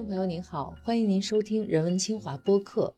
[0.00, 2.94] 众朋友您好，欢迎您收听人文清华播客，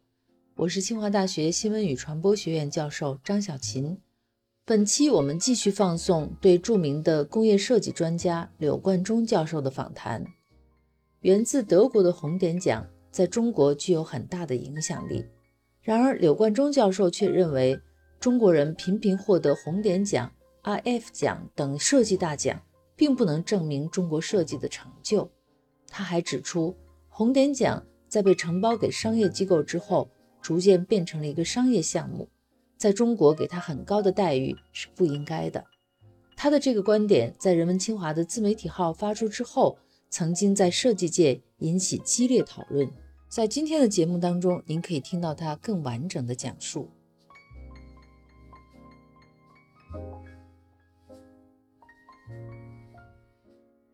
[0.55, 3.99] 我是清华大学新闻与传播学院教授张小琴。
[4.65, 10.25] 本期我们继续放送对著名的工业设计专家柳冠中教授的访谈。
[11.23, 15.25] 源自德国的红点奖在中国具有很大的影响力，
[15.81, 17.77] 然而柳冠中教授却认为，
[18.21, 20.33] 中国人频频获得红点奖、
[20.63, 22.63] IF 奖等设计大奖，
[22.95, 25.29] 并不能证明中国设计的成就。
[25.95, 26.75] 他还指出，
[27.23, 32.29] 红点奖在被承包给商业机构之后，逐渐变成了一个商业项目，
[32.77, 35.65] 在中国给他很高的待遇是不应该的。
[36.35, 39.79] 他的这个观点在人文清华的自媒体号发出之后，
[40.11, 42.91] 曾经在设计界引起激烈讨论。
[43.29, 46.91] 在今天的节目当中，您可以听到他更完整的讲述。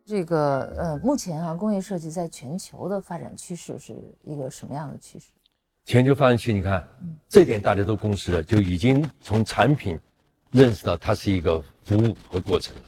[0.09, 5.27] 这个呃，目前啊，工业设计在全球的发展趋势是一个什么样的趋势？
[5.85, 6.83] 全球发展趋势，你看，
[7.27, 9.99] 这点大家都共识了，就已经从产品
[10.49, 12.81] 认识到它是一个服务和过程了，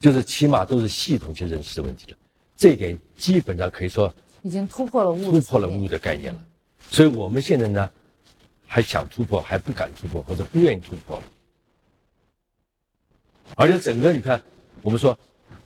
[0.00, 2.18] 就是起码都是系统去认识的问题了。
[2.56, 6.44] 这一点基本上可以说已经突破了物，突破了物的概念了。
[6.90, 7.88] 所以我们现在呢，
[8.66, 11.22] 还想突破，还不敢突破，或者不愿意突破。
[13.54, 14.42] 而且整个你看，
[14.82, 15.16] 我们说。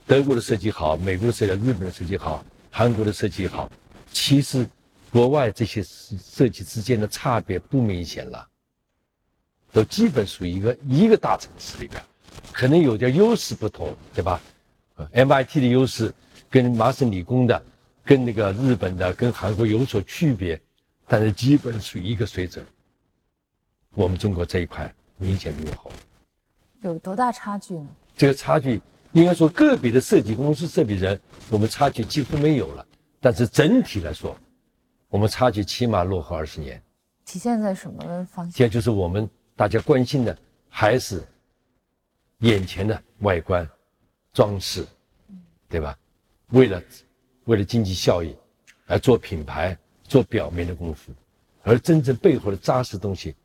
[0.06, 3.70] 德国的设计好，美国的设计好，日本的设计好，韩国的设计好，
[4.10, 4.66] 其实
[5.10, 8.48] 国外这些设计之间的差别不明显了，
[9.72, 12.02] 都基本属于一个一个大城市里边，
[12.52, 14.40] 可能有点优势不同，对吧
[15.12, 16.12] ？MIT 的优势
[16.50, 17.62] 跟麻省理工的、
[18.04, 20.60] 跟那个日本的、跟韩国有所区别，
[21.06, 22.64] 但是基本属于一个水准。
[23.94, 25.92] 我们中国这一块明显落后，
[26.80, 27.86] 有多大差距呢？
[28.16, 28.80] 这个差距。
[29.12, 32.86] 应该说，个别的设计公司、设计人，我们差距几乎没有了。
[33.20, 34.36] 但是整体来说，
[35.08, 36.82] 我们差距起码落后二十年。
[37.26, 38.52] 体现在什么方向？
[38.52, 40.36] 现在就是我们大家关心的，
[40.68, 41.22] 还是
[42.38, 43.68] 眼前的外观、
[44.32, 44.86] 装饰，
[45.68, 45.96] 对吧？
[46.48, 46.82] 为了
[47.44, 48.34] 为了经济效益
[48.86, 51.12] 而做品牌、做表面的功夫，
[51.62, 53.36] 而真正背后的扎实东西，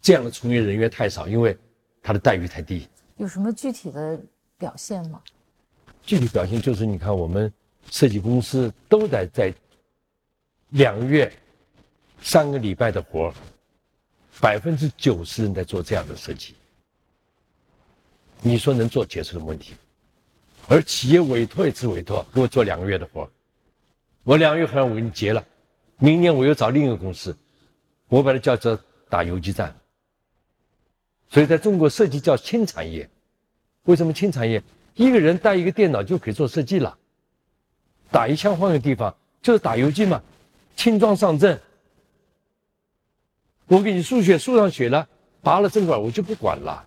[0.00, 1.58] 这样的从业人员太少，因为
[2.00, 2.88] 他的待遇太低。
[3.16, 4.20] 有什么具体的？
[4.58, 5.20] 表现吗？
[6.06, 7.52] 具体表现就是，你看我们
[7.90, 9.52] 设计公司都得在
[10.70, 11.32] 两个月、
[12.20, 13.32] 三个礼拜的活
[14.40, 16.54] 百分之九十人在做这样的设计。
[18.42, 19.74] 你说能做结束的问题？
[20.68, 23.30] 而企业委托一次委托给我做两个月的活
[24.22, 25.46] 我两个月后我给你结了，
[25.98, 27.36] 明年我又找另一个公司，
[28.08, 28.78] 我把它叫做
[29.08, 29.74] 打游击战。
[31.30, 33.08] 所以在中国设计叫轻产业。
[33.84, 34.62] 为什么轻产业
[34.94, 36.96] 一个人带一个电脑就可以做设计了？
[38.10, 40.22] 打一枪换个地方就是打游击嘛，
[40.76, 41.60] 轻装上阵。
[43.66, 45.08] 我给你输血输上血了，
[45.42, 46.86] 拔了针管我就不管了。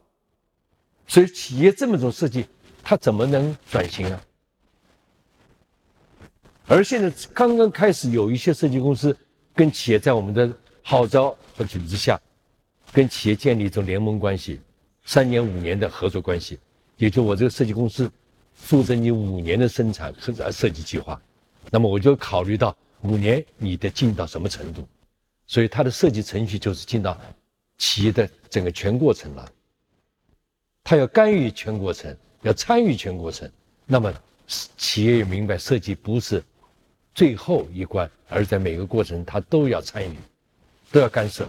[1.08, 2.46] 所以企业这么种设计，
[2.84, 4.22] 它怎么能转型啊？
[6.68, 9.16] 而现在刚刚开始有一些设计公司
[9.56, 10.52] 跟企业在我们的
[10.84, 12.20] 号召和组织下，
[12.92, 14.60] 跟企业建立一种联盟关系，
[15.04, 16.60] 三年五年的合作关系。
[16.98, 18.12] 也就我这个设计公司
[18.54, 21.22] 负责你五年的生产和设计计划，
[21.70, 24.86] 那么我就考虑到五年你得进到什么程度，
[25.46, 27.20] 所以它的设计程序就是进到
[27.78, 29.52] 企业的整个全过程了。
[30.84, 33.48] 他要干预全过程，要参与全过程，
[33.86, 34.12] 那么
[34.48, 36.44] 企业也明白设计不是
[37.14, 40.18] 最后一关，而在每个过程他都要参与，
[40.92, 41.48] 都要干涉，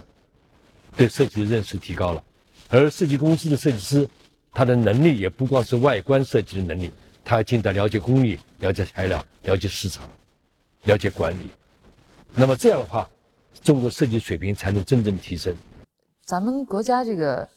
[0.95, 2.23] 对设计的认识提高了，
[2.69, 4.07] 而设计公司的设计师。
[4.51, 6.91] 他的能力也不光是外观设计的能力，
[7.23, 10.09] 他还进到了解工艺、了解材料、了解市场、
[10.83, 11.49] 了解管理。
[12.33, 13.09] 那么这样的话，
[13.61, 15.55] 中国设计水平才能真正提升。
[16.25, 17.49] 咱们国家这个，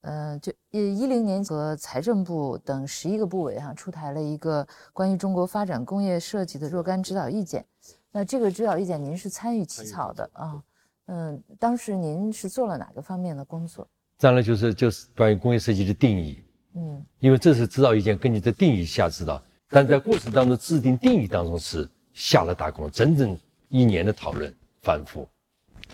[0.00, 7.64] 呃，就一零年和财政部等十一个部委哈出台了一个关于中国发展工业设计的若干指导意见。
[8.10, 10.62] 那这个指导意见您是参与起草的啊？
[11.06, 13.86] 嗯，当时您是做了哪个方面的工作？
[14.18, 16.42] 当然就是就是关于工业设计的定义，
[16.74, 23.38] 嗯，因为这是指导意见，根据这定义下指导，但在过程当中制定定义当中是下了大功，整整
[23.68, 25.28] 一年的讨论反复，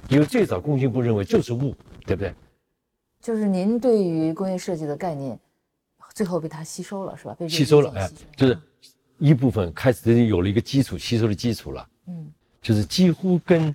[0.09, 1.75] 因为最早工信部认为就是物，
[2.07, 2.35] 对不对？
[3.21, 5.39] 就是您对于工业设计的概念，
[6.15, 7.37] 最后被它吸收了是吧？
[7.39, 8.59] 被吸收了，哎，就是
[9.19, 12.33] 一部分开始有了一个基础，吸收的基础了，嗯，
[12.63, 13.75] 就是几乎跟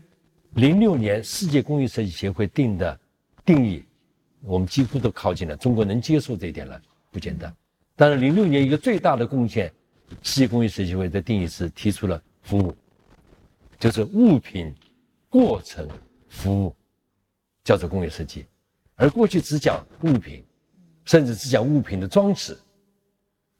[0.53, 2.99] 零六年世界工业设计协会定的
[3.45, 3.83] 定义。
[4.41, 6.81] 我们几乎都靠近了，中国能接受这一点了，
[7.11, 7.53] 不简单。
[7.95, 9.71] 但是零六年一个最大的贡献，
[10.23, 12.75] 世界工业设计会的定义是提出了服务，
[13.77, 14.73] 就是物品、
[15.29, 15.87] 过程、
[16.29, 16.75] 服务，
[17.63, 18.45] 叫做工业设计。
[18.95, 20.43] 而过去只讲物品，
[21.05, 22.57] 甚至只讲物品的装饰，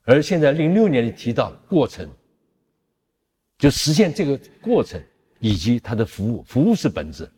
[0.04, 2.10] 而现在零六年里提到过程，
[3.58, 5.02] 就实现这个过程
[5.40, 7.30] 以及它的服务，服务是本质。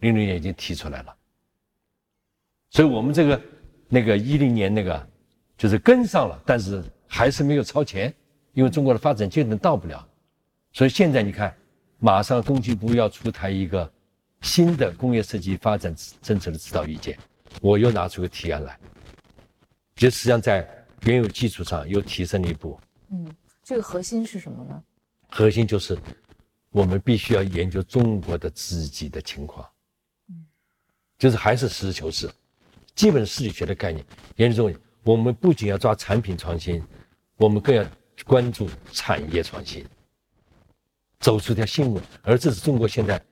[0.00, 1.16] 零六年已经提出来了，
[2.70, 3.42] 所以我们这个
[3.88, 5.08] 那个一零年那个
[5.56, 8.14] 就是跟上了，但是还是没有超前，
[8.52, 10.06] 因为中国的发展阶段到不了。
[10.72, 11.56] 所以现在你看，
[11.98, 13.90] 马上工信部要出台一个
[14.42, 17.18] 新的工业设计发展政策的指导意见，
[17.60, 18.78] 我又拿出个提案来，
[19.96, 20.68] 就实际上在
[21.02, 22.78] 原有基础上又提升了一步。
[23.10, 23.26] 嗯，
[23.64, 24.82] 这个核心是什么呢？
[25.30, 25.98] 核心就是
[26.70, 29.66] 我们必须要研究中国的自己的情况。
[30.28, 30.46] 嗯，
[31.18, 32.30] 就是还是实事求是，
[32.98, 34.04] 基本实力学的概念。
[34.38, 34.72] 研究，
[35.04, 36.82] 我们不仅要抓产品创新，
[37.36, 37.86] 我们更要
[38.26, 39.86] 关注产业创新。
[41.20, 43.22] 走出条新路，而这是中国现在，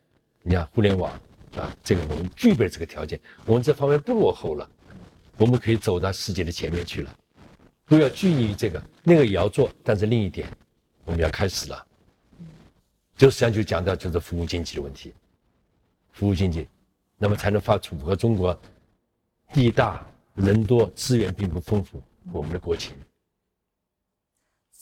[0.42, 1.12] 你看互联网
[1.56, 4.70] 啊，这个我们具备这个条件，我们这方面不落后了，
[5.36, 7.12] 我们可以走到世界的前面去了，
[7.84, 10.48] 不要拘泥于这个，那个也要做，但是另一点，
[11.04, 11.86] 我们要开始了，
[13.16, 15.12] 就实际上就讲到就是服务经济的问题，
[16.12, 16.68] 服务经济，
[17.18, 18.56] 那么才能发出符合中国
[19.52, 22.02] 地大人多资源并不丰富
[22.32, 22.94] 我们的国情。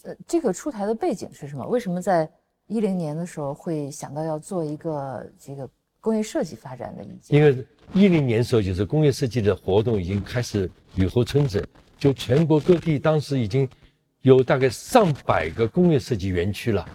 [0.05, 1.67] 呃，这个出台的背景是什么？
[1.67, 2.31] 为什么在？
[2.67, 5.69] 一零年的时候会想到要做一个这个
[6.01, 11.63] 工业设计发展的意见，因为一零年时候就是工业设计的活动已经开始雨后春笋，
[11.99, 13.69] 就全国各地当时已经
[14.23, 16.89] 有大概上百个工业设计园区了，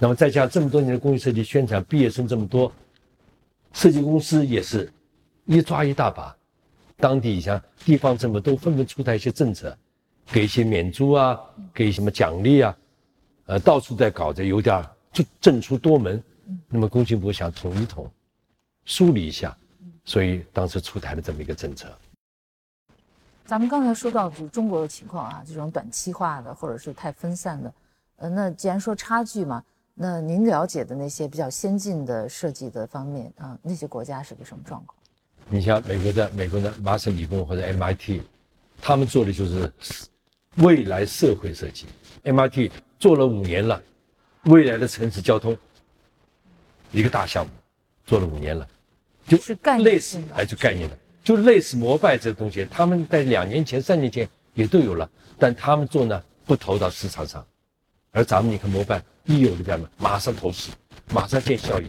[0.00, 2.72] 那么再加上这么多年的工业设计宣传，毕业生这么多，
[3.72, 4.92] 设计公司也是
[5.44, 6.36] 一抓一大把，
[6.96, 9.76] 当地像地方政府都纷纷出台一些政策，
[10.26, 11.38] 给一些免租啊，
[11.72, 12.76] 给什么奖励啊，
[13.46, 14.84] 呃，到处在搞着，有点。
[15.12, 16.20] 就政出多门，
[16.68, 18.10] 那么工信部想统一统，
[18.84, 19.56] 梳理一下，
[20.04, 21.86] 所以当时出台了这么一个政策。
[23.46, 27.72] 咱们刚才说到就中国的情况啊，这种短期化的或者是太分散的，
[28.16, 29.62] 呃，那既然说差距嘛，
[29.94, 34.98] 那您了解的那些比较先进的设计的方面啊，那些国家是个什么状况？
[35.48, 38.20] 你像美国的美国的麻省理工或者 MIT，
[38.80, 39.72] 他们做的就是
[40.56, 41.86] 未来社会设计
[42.22, 43.82] ，MIT 做了五年了。
[44.44, 45.56] 未来的城市交通，
[46.92, 47.50] 一个大项目，
[48.04, 48.68] 做了五年了，
[49.26, 55.08] 就是类似还是概念的，就类似摩拜这个东西，他们在两年前、三年前也都有了，
[55.38, 57.42] 但他们做呢不投到市场上，
[58.12, 60.70] 而咱们你看摩拜一有这样的，马上投市，
[61.10, 61.86] 马上见效益，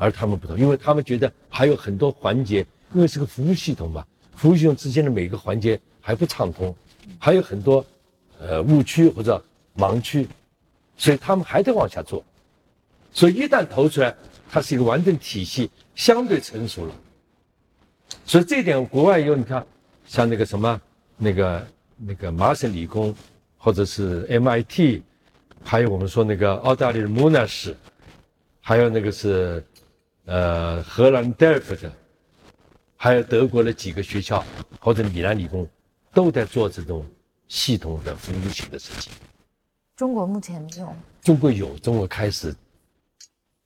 [0.00, 4.04] 而他们不同，因为他们觉得还有很多环节，因为是个服务系统嘛，
[4.34, 6.74] 服务系统之间的每个环节还不畅通，
[7.18, 7.84] 还有很多
[8.40, 9.44] 呃误区或者
[9.76, 10.26] 盲区。
[10.96, 12.22] 所以他们还在往下做，
[13.10, 14.14] 所以一旦投出来，
[14.50, 16.94] 它是一个完整体系，相对成熟了。
[18.26, 19.66] 所以这点国外有，你看，
[20.06, 20.78] 像那个什么，
[21.16, 21.66] 那个
[21.96, 23.14] 那个麻省理工，
[23.56, 25.00] 或者是 MIT，
[25.64, 27.74] 还有我们说那个澳大利亚的 Monash，
[28.60, 29.64] 还有那个是，
[30.30, 31.90] 呃，荷兰 Delft，
[32.96, 34.44] 还有德国的几个学校
[34.78, 35.68] 或者米兰理工，
[36.14, 37.04] 都在做这种
[37.48, 39.10] 系统的服务型的设计。
[39.96, 40.94] 中国目前没有。
[41.20, 42.54] 中国有，中国开始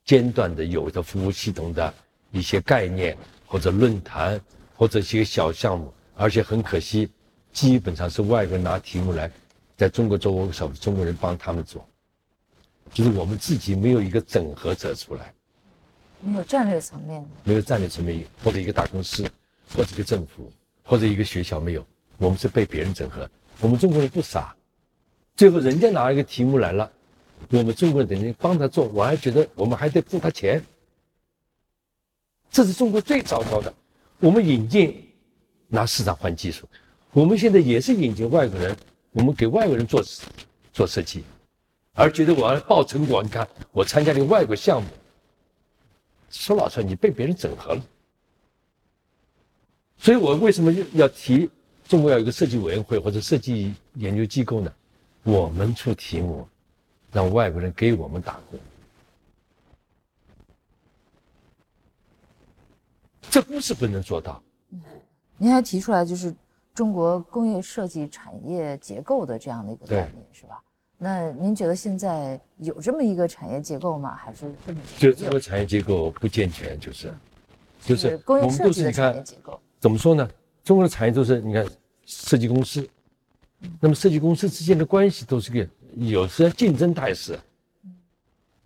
[0.06, 1.92] 间断的有的服务系统的
[2.30, 4.40] 一些概念，或者论坛，
[4.74, 7.10] 或者一些小项目，而且很可惜，
[7.52, 9.30] 基本上是外国人拿题目来，
[9.76, 11.86] 在中国做我手中国人帮他们做，
[12.94, 15.34] 就是我们自己没有一个整合者出来，
[16.24, 19.22] 没有战略层面，没有战略层面，或者一个大公司，
[19.74, 20.50] 或者一个政府，
[20.82, 23.28] 或者一个学校没有，我们是被别人整合，
[23.60, 24.56] 我们中国人不傻。
[25.36, 26.90] 最后人家拿一个题目来了，
[27.50, 30.64] 我们中国人等于帮他做，我还觉得我们还得付他钱，
[32.50, 33.72] 这是中国最糟糕的。
[34.20, 35.12] 我们引进
[35.68, 36.66] 拿市场换技术，
[37.12, 38.74] 我们现在也是引进外国人，
[39.12, 40.02] 我们给外国人做
[40.72, 41.24] 做设计，
[41.92, 43.22] 而觉得我要报成果。
[43.22, 44.88] 你看我参加了一个外国项目，
[46.30, 47.82] 说老实话，你被别人整合了。
[49.96, 51.48] 所以我为什么要提
[51.86, 54.72] 中国要有一个设计委员会或者设计研究机构呢？
[55.22, 56.46] 我们出题目，
[57.10, 58.60] 让外国人给我们打工，
[63.30, 64.42] 这不是不能做到。
[65.38, 66.34] 您还提出来就是
[66.74, 70.62] 中国工业设计产业结构的这样的一个概念，是吧？
[71.04, 74.16] 那您觉得现在有这么一个产业结构吗？
[74.16, 74.50] 还是
[74.96, 77.12] 就这个产业结构不健全，就是，
[77.84, 79.60] 就是工业设计的产业结构。
[79.78, 80.26] 怎么说呢？
[80.64, 81.66] 中国的产业都是你看
[82.06, 82.88] 设计公司。
[83.78, 87.38] 那么设计公司之间的关系都是个有时竞争态势，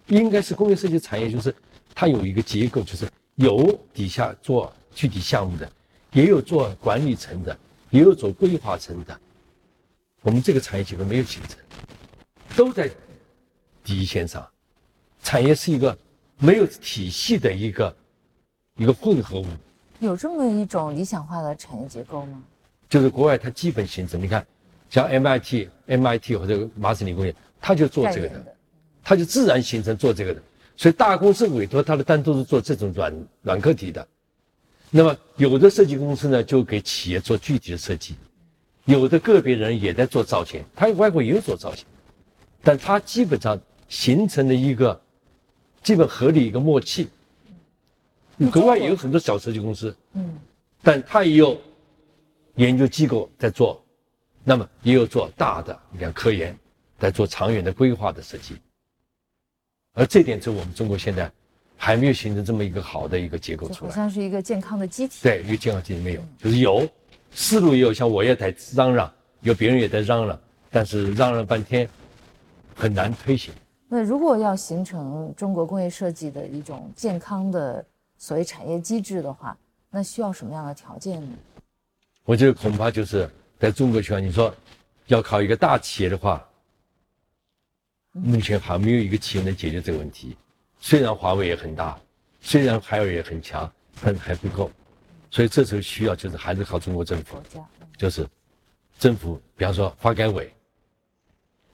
[0.07, 1.52] 应该是工业设计产业，就是
[1.92, 5.68] 它有一个结构，就是有底下做具体项目的，
[6.12, 7.59] 也有做管理层的，
[7.90, 9.21] 也有做规划层的。
[10.23, 11.59] 我们这个产业结构没有形成，
[12.59, 12.91] 都在
[13.85, 14.45] 第一线上。
[15.23, 15.97] 产业是一个
[16.38, 17.97] 没有体系的一个
[18.75, 19.47] 一个混合物。
[20.00, 22.43] 有这么一种理想化的产业结构吗？
[22.88, 24.45] 就是国外它基本形成，你看，
[24.91, 28.57] 像 MIT、MIT 或者麻省理工业，它就做这个的，
[29.05, 30.43] 它就自然形成做这个的。
[30.77, 34.05] 所以大公司委托它的单都是做这种软软课题的。
[34.91, 38.17] 那么有的设计公司呢，就给企业做具体的设计，
[38.85, 41.85] 有的个别人也在做造型，它外国也有做造型，
[42.62, 45.00] 但它基本上形成了一个
[45.83, 47.09] 基本合理一个默契。
[48.53, 50.38] 国外也有很多小设计公司，嗯，
[50.83, 51.61] 但它也有
[52.55, 53.85] 研究机构在做，
[54.45, 56.57] 那么也有做大的，你看科研
[57.00, 58.57] 在做长远的规划的设计，
[59.95, 61.29] 而这点是我们中国现在
[61.77, 65.17] 还没有形成这么一个好的一个结构出来，好像是一个健康的机体。
[65.23, 66.88] 对，一个健康机体没有，就是有
[67.33, 71.88] 思路也有，像我也在嚷嚷，有别人也在嚷嚷，但是嚷嚷半天
[72.79, 73.53] 很难推行。
[73.89, 77.85] 那如果要形成中国工业设计的一种健康的。
[78.21, 79.57] 所谓产业机制的话，
[79.91, 81.37] 那需要什么样的条件呢？
[82.25, 83.31] 我觉得恐怕就是
[83.61, 84.53] 在中国情况，你说
[85.07, 86.45] 要考一个大企业的话，
[88.11, 90.37] 目前还没有一个企业能解决这个问题。
[90.81, 91.97] 虽然华为也很大，
[92.41, 94.69] 虽然海尔也很强，但还不够。
[95.31, 97.41] 所以这时候需要就是还是靠中国政府，
[97.97, 98.27] 就是
[98.99, 100.53] 政府，比方说发改委，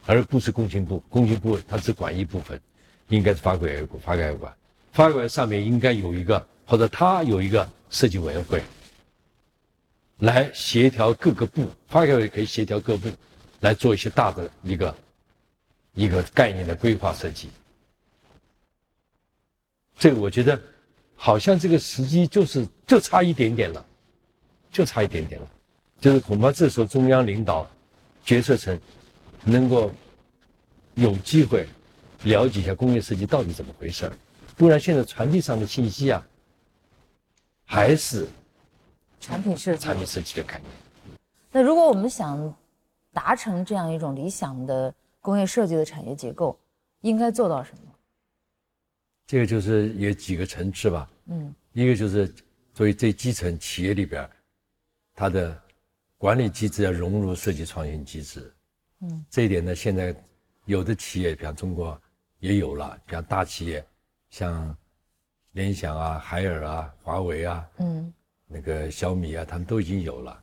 [0.06, 1.02] 而不是工信部。
[1.08, 2.60] 工信部它只管一部分，
[3.08, 4.54] 应该是发改委发改委管。
[4.92, 8.62] 发改委上面应该有一个，或者他有一个设计委员会，
[10.18, 11.68] 来协调各个部。
[11.88, 13.08] 发改委可以协调各部，
[13.60, 14.96] 来做一些大的一个
[15.94, 17.48] 一个概念的规划设计。
[19.98, 20.60] 这个我觉得，
[21.16, 23.84] 好像这个时机就是就差一点点了，
[24.70, 25.48] 就差一点点了，
[26.00, 27.68] 就是恐怕这时候中央领导、
[28.24, 28.78] 决策层
[29.44, 29.92] 能够
[30.94, 31.66] 有机会
[32.24, 34.12] 了解一下工业设计到底怎么回事儿。
[34.56, 36.26] 不然，现在传递上的信息啊，
[37.64, 38.28] 还是
[39.20, 40.70] 产品设计、产品设计的概念。
[41.50, 42.54] 那如果我们想
[43.12, 46.58] 达成这样一种理想的工业设计的产业结构，
[47.00, 47.92] 应该做到什么？
[49.26, 51.10] 这个就是有几个层次吧。
[51.26, 52.32] 嗯，一个就是
[52.72, 54.28] 作为最基层企业里边，
[55.14, 55.60] 它的
[56.16, 58.53] 管理机制要融入设计创新机制。
[59.04, 60.14] 嗯，这一点呢，现在
[60.64, 62.00] 有的企业，比方中国
[62.38, 63.84] 也有了，比方大企业。
[64.30, 64.76] 像
[65.52, 68.12] 联想啊、海尔啊、华为啊，嗯，
[68.48, 70.42] 那个小米啊，他们都已经有了，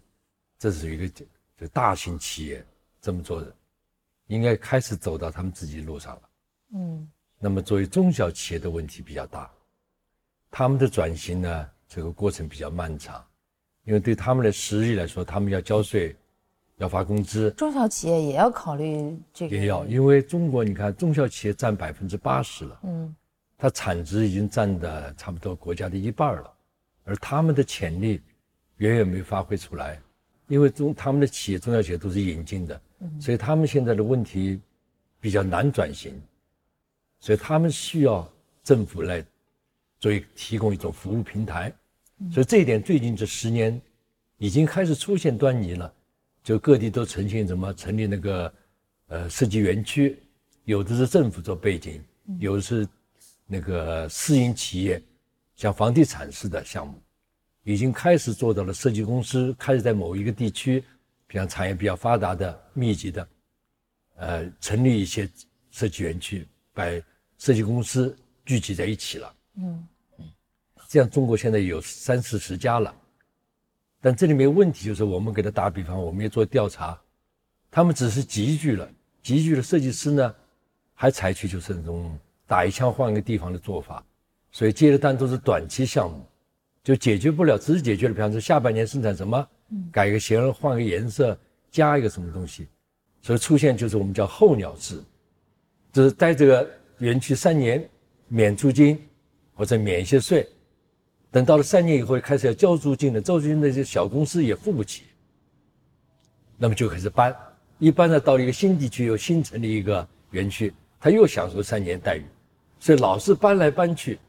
[0.57, 1.25] 这是一个
[1.57, 2.65] 就大型企业
[3.01, 3.53] 这么做的，
[4.27, 6.29] 应该开始走到他们自己的路上了，
[6.75, 7.11] 嗯。
[7.37, 9.51] 那么作为中小企业的问题比较大，
[10.49, 13.21] 他们的转型呢，这个过程比较漫长，
[13.83, 16.15] 因为对他们的实力来说，他们要交税，
[16.81, 17.51] 要发工资。
[17.51, 19.55] 中小企业也要考虑这个。
[19.55, 23.15] 也要，因为中国你看，中小企业占百分之八十了，嗯。
[23.57, 26.51] 它产值已经占的差不多国家的一半了，
[27.03, 28.19] 而他们的潜力
[28.77, 30.01] 远远没发挥出来，
[30.47, 32.81] 因为中他们的企业中小企业都是引进的，
[33.19, 34.59] 所以他们现在的问题
[35.19, 36.19] 比较难转型，
[37.19, 38.27] 所以他们需要
[38.63, 39.23] 政府来
[39.99, 41.71] 作为提供一种服务平台，
[42.31, 43.79] 所以这一点最近这十年
[44.39, 45.93] 已经开始出现端倪了，
[46.43, 48.53] 就各地都呈现什么成立那个
[49.07, 50.17] 呃设计园区，
[50.65, 52.03] 有的是政府做背景，
[52.39, 52.87] 有的是。
[53.53, 55.03] 那个私营企业，
[55.57, 56.93] 像房地产似的项目，
[57.63, 58.73] 已经开始做到了。
[58.73, 60.81] 设计公司开始在某一个地区，
[61.27, 63.27] 比方产业比较发达的、密集的，
[64.15, 65.29] 呃，成立一些
[65.69, 66.85] 设计园区，把
[67.37, 69.35] 设计公司聚集在一起了。
[69.55, 69.85] 嗯
[70.17, 70.25] 嗯，
[70.87, 72.95] 这样中国现在有三四十家了。
[74.01, 76.99] 但这里面问题就是，我们给他打比方，我们也做调查，
[77.69, 78.89] 他们只是集聚了，
[79.21, 80.35] 集聚了设计师呢，
[80.93, 82.19] 还采取就是那种。
[82.47, 84.03] 打一枪换一个地方的做法，
[84.51, 86.21] 所以接的单都是短期项目，
[86.83, 89.47] 就解决不了，只是解决了，比方说下半年生产什么，
[89.89, 91.39] 改个型换个颜色，
[91.71, 92.67] 加一个什么东西，
[93.21, 95.01] 所以出现就是我们叫候鸟制，
[95.93, 97.89] 就是在这个园区三年
[98.27, 99.01] 免租金
[99.53, 100.45] 或者免一些税，
[101.31, 105.03] 等到了三年以后开始要交租金的，交租金那些小公司也付不起，
[106.57, 107.33] 那么就开始搬，
[107.79, 112.25] 一搬呢到了一个新地区又新成立一个园区，他又享受三年待遇。
[112.79, 114.19] 所以老是搬来搬去，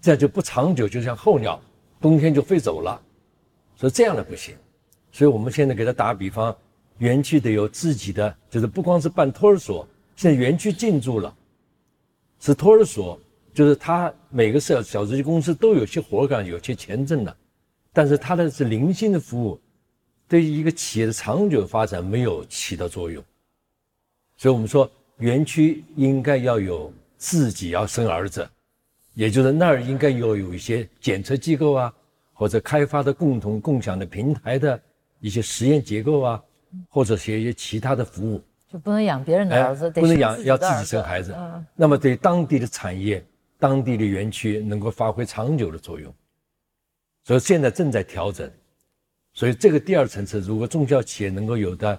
[0.00, 1.60] 这样就不长久，就像候鸟，
[2.00, 3.00] 冬天就飞走了。
[3.74, 4.54] 所以这样的不行。
[5.10, 6.54] 所以我们现在给他打个比方，
[6.98, 11.34] 园区得有自己的，就是不光是办托儿所，现在园区进驻了，
[12.40, 13.18] 是托儿所，
[13.58, 17.36] 就是他每个小小设计公司都有些活干，有些钱挣的，
[17.92, 19.60] 但是他的是零星的服务，
[20.28, 23.20] 对于一个企业的长久发展没有起到作用。
[24.36, 28.48] 所以我们说，园区应该要有自己要生儿子，
[29.14, 31.92] 也就是那儿应该要有一些检测机构啊，
[32.32, 34.80] 或者开发的共同共享的平台的
[35.18, 36.40] 一些实验结构啊，
[36.88, 38.40] 或者是一些其他的服务。
[38.68, 41.34] 就不能养别人的儿子，不能养要自己生孩子。
[41.74, 43.20] 那么对当地的产业、
[43.58, 46.14] 当地的园区能够发挥长久的作用。
[47.24, 48.50] 所以现在正在调整。
[49.34, 51.96] 所以这个第二层次，如果中小企业能够有的，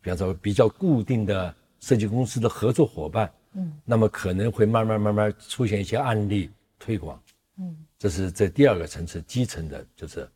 [0.00, 7.22] 比方说比较固定的设计公司的合作伙伴，嗯，那么可能会慢慢慢慢出现一些案例推广。
[7.58, 10.28] 嗯，这是这第二个层次基层的，就是。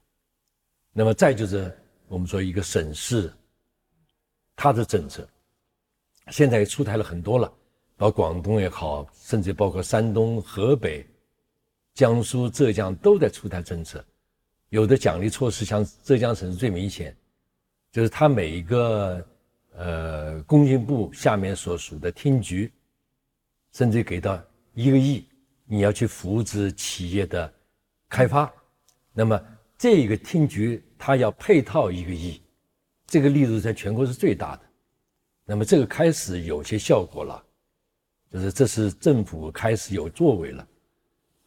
[0.93, 1.77] 那么再就是
[2.09, 3.31] 我们说一个省市，
[4.55, 5.29] 它的政策。
[6.29, 7.53] 现在也出台了很多了，
[7.97, 11.07] 包括广东也好，甚至包括山东、河北、
[11.95, 14.05] 江苏、浙江都在出台政策。
[14.69, 17.17] 有的奖励措施，像浙江省是最明显，
[17.91, 19.27] 就是它每一个
[19.77, 22.71] 呃工信部下面所属的厅局，
[23.73, 24.43] 甚至给到
[24.75, 25.25] 一个亿，
[25.65, 27.51] 你要去扶持企业的
[28.09, 28.53] 开发，
[29.15, 29.41] 那么
[29.79, 32.43] 这个厅局它要配套一个亿，
[33.07, 34.63] 这个力度在全国是最大的。
[35.45, 37.43] 那么这个开始有些效果了，
[38.33, 40.67] 就是这是政府开始有作为了，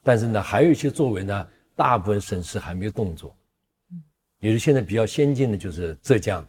[0.02, 3.36] 但是呢，还有一些作为呢，大部分省市还没有动作。
[3.92, 4.02] 嗯，
[4.40, 6.46] 也是现在比较先进的就是浙江，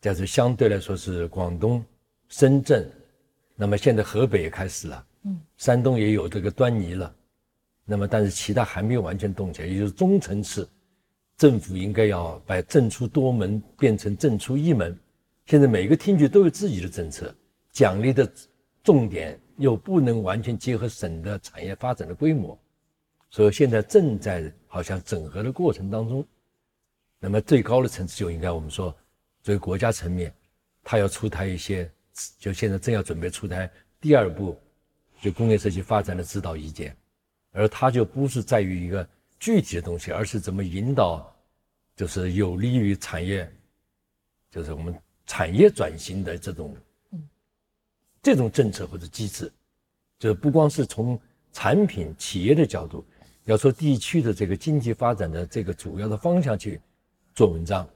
[0.00, 1.84] 但是相对来说是广东、
[2.28, 2.88] 深圳，
[3.56, 7.14] 那么现在河北也开始了，嗯，山东也有这个端倪了，
[7.84, 10.68] 那么但是其他还没有完全动起来，也就是中层次，
[11.38, 14.96] 政府应该要把政出多门变成政出一门。
[15.46, 17.34] 现在每个厅局都有自己的政策，
[17.72, 18.30] 奖励的
[18.84, 22.56] 重点又不能完全结合省的产业发展的规模，
[23.30, 26.24] 所以现在正在好像整合的过程当中。
[27.18, 28.94] 那么最高的层次就应该我们说，
[29.42, 30.32] 作为国家层面，
[30.82, 31.90] 它要出台一些，
[32.38, 33.68] 就现在正要准备出台
[34.00, 34.60] 第二步，
[35.20, 36.94] 就工业设计发展的指导意见，
[37.52, 39.08] 而它就不是在于一个
[39.40, 41.34] 具体的东西，而是怎么引导，
[41.96, 43.50] 就是有利于产业，
[44.50, 44.94] 就是我们。
[45.26, 46.76] 产业转型的这种，
[48.24, 49.52] 这种政策或者机制，
[50.18, 51.20] 就不光是从
[51.52, 53.04] 产品企业的角度，
[53.44, 56.80] 要说地区的这个经济发展的这个主要的方向去
[57.34, 57.86] 做文章。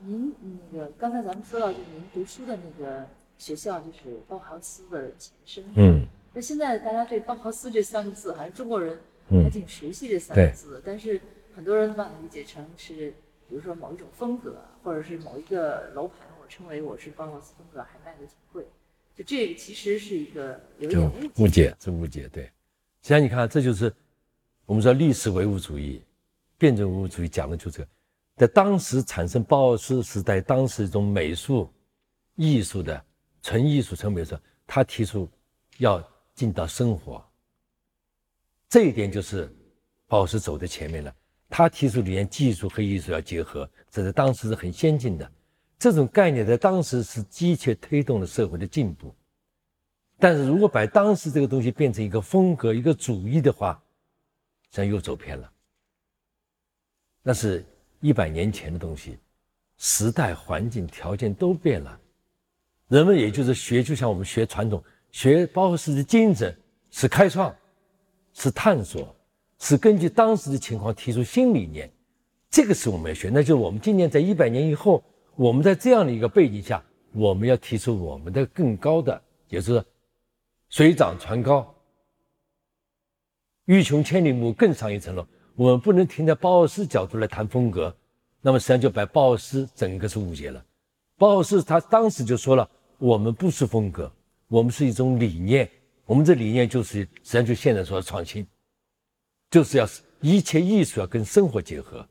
[0.00, 0.30] 您
[0.70, 3.06] 那个刚才咱们说到，就您读书的那个
[3.38, 5.64] 学校，就是包豪斯的前身。
[5.74, 6.06] 嗯。
[6.34, 8.98] 那现在大家对包豪斯这三个字，好像中国人
[9.30, 11.18] 还挺熟悉这三个字，但是
[11.56, 13.14] 很多人把它理解成是。
[13.48, 18.64] 比如说某一种风格，或者是某一个楼盘，我称为我是包豪斯风格，还卖的挺贵。
[19.14, 22.28] 就这个其实是一个有点误解，是误解。
[22.28, 22.50] 对，实
[23.02, 23.92] 际上你看，这就是
[24.64, 26.02] 我们说历史唯物主义、
[26.56, 27.88] 辩证唯物主义讲的就这个，
[28.36, 31.68] 在当时产生包豪斯时代，当时一种美术、
[32.36, 33.04] 艺术的
[33.42, 35.28] 纯艺术、纯美术，他提出
[35.78, 36.02] 要
[36.34, 37.24] 进到生活，
[38.68, 39.52] 这一点就是
[40.06, 41.14] 包豪斯走在前面了。
[41.50, 45.32] 他提出理念，技术和艺术要结合，这在当时是很先进的。
[45.78, 49.14] 这种概念在当时是的确推动了社会的进步。
[50.18, 53.80] 但是如果把当时这个东西变成一个风格、一个主义的话，
[54.70, 55.50] 咱又走偏了。
[57.22, 57.64] 那是
[58.00, 59.18] 一百年前的东西，
[59.76, 62.00] 时代环境条件都变了，
[62.88, 66.56] 人们也就是学，就像我们学传统，学包豪斯的精神
[66.90, 67.54] 是开创，
[68.34, 69.14] 是探索。
[69.60, 71.90] 是根据当时的情况提出新理念，
[72.48, 73.28] 这个是我们要学。
[73.28, 75.02] 那就是我们今年在一百年以后，
[75.38, 79.82] 我们在这样的一个背景下，我们要提出我们的更高的，就是
[80.68, 81.72] 水涨船高，
[83.66, 85.24] 欲穷千里目，更上一层楼。
[85.54, 87.96] 我们不能停在鲍尔斯角度来谈风格，
[88.40, 90.64] 那么实际上就把鲍尔斯整个是误解了。
[91.16, 94.12] 鲍尔斯他当时就说了，我们不是风格，
[94.48, 95.70] 我们是一种理念，
[96.04, 98.44] 我们这理念就是实际上就现在说的创新。
[99.50, 99.88] 就是要
[100.20, 102.04] 一切艺术要跟生活结合，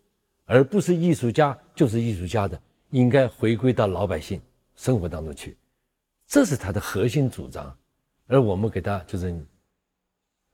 [0.45, 4.41] 而不是艺术家就是艺术家的，应该回归到老百姓
[4.75, 5.57] 生活当中去，
[6.25, 7.77] 这是他的核心主张。
[8.27, 9.45] 而我们给他就是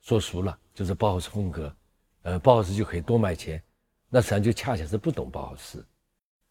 [0.01, 1.75] 说熟了，就是包豪斯风格，
[2.21, 3.61] 呃，包豪斯就可以多卖钱，
[4.09, 5.83] 那实际上就恰恰是不懂包豪斯。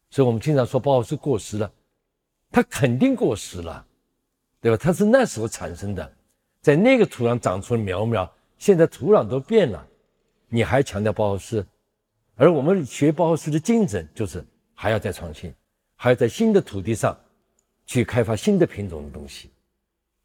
[0.09, 1.71] 所以我们经常说包豪斯过时了，
[2.51, 3.85] 他肯定过时了，
[4.61, 4.77] 对吧？
[4.77, 6.13] 他是那时候产生的，
[6.61, 9.87] 在那个土壤长出了苗苗，现在土壤都变了。
[10.49, 11.65] 你还强调包豪斯，
[12.35, 15.53] 而我们学包豪斯的精神就是还要再创新，
[16.03, 17.17] 还要在新的土地上
[17.85, 19.49] 去开发新的品种的东西，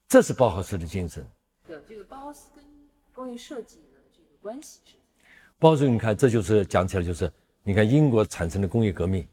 [0.09, 1.25] 这是包豪斯的精神。
[1.69, 2.65] 对这个包豪斯跟
[3.15, 4.97] 工业设计的这个关系是？
[5.57, 7.31] 包豪斯，你看，这就是讲起来就是，
[7.63, 9.25] 你看英国产生的工业革命，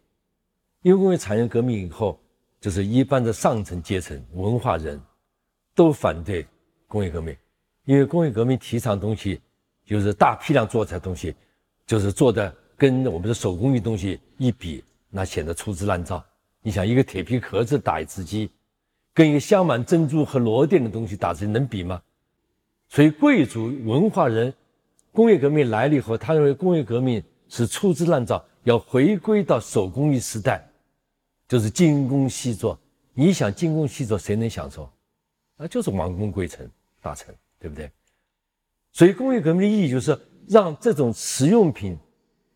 [0.83, 2.19] 因为工业产业革命以后，
[2.61, 5.01] 就是一般的上层阶层、文化人
[5.73, 6.45] 都反对
[6.85, 7.35] 工业革命，
[7.85, 9.41] 因为工业革命提倡东西
[9.83, 11.35] 就是大批量做出来东西，
[11.87, 16.23] 就是做的跟我们的手工艺东西一比，那显得粗制滥造。
[16.65, 18.49] 你想一个铁皮壳子打一只鸡，
[19.13, 22.01] 跟一个镶满珍珠和螺钿的东西打字能比吗？
[22.89, 24.51] 所以贵族文化人，
[25.11, 30.67] 工业革命来了以后，他认为工业革命是粗制滥造，要回归到手工艺时代，
[31.47, 32.79] 就是精工细作。
[33.13, 34.91] 你想精工细作，谁能享受？
[35.57, 36.67] 那就是王公贵臣
[36.99, 37.91] 大臣，对不对？
[38.91, 41.95] 所以工业革命的意义就是让这种实用品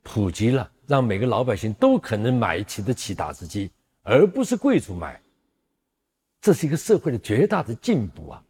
[0.02, 3.70] 普及了，让每个老百姓都可能买起得起打字机，
[4.10, 5.22] 而不是贵族买。
[6.42, 8.44] 这是一个社会的绝大的进步啊！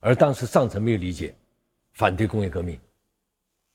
[0.00, 1.32] 而当时上层没有理解，
[1.92, 2.76] 反对工业革命，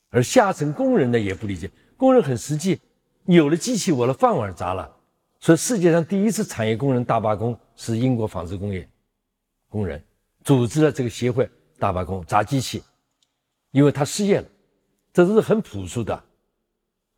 [0.10, 1.72] 而下层工人呢也不理解。
[1.96, 2.82] 工人很实际，
[3.26, 4.94] 有了机器，我的饭碗砸了。
[5.40, 8.88] 所以世界上第一次产业工人大罢工是英国纺织工业
[9.70, 10.04] 工人
[10.44, 12.84] 组织了这个协会大罢工砸机器，
[13.72, 14.48] 因为他失业了，
[15.14, 16.22] 这都是很朴素的。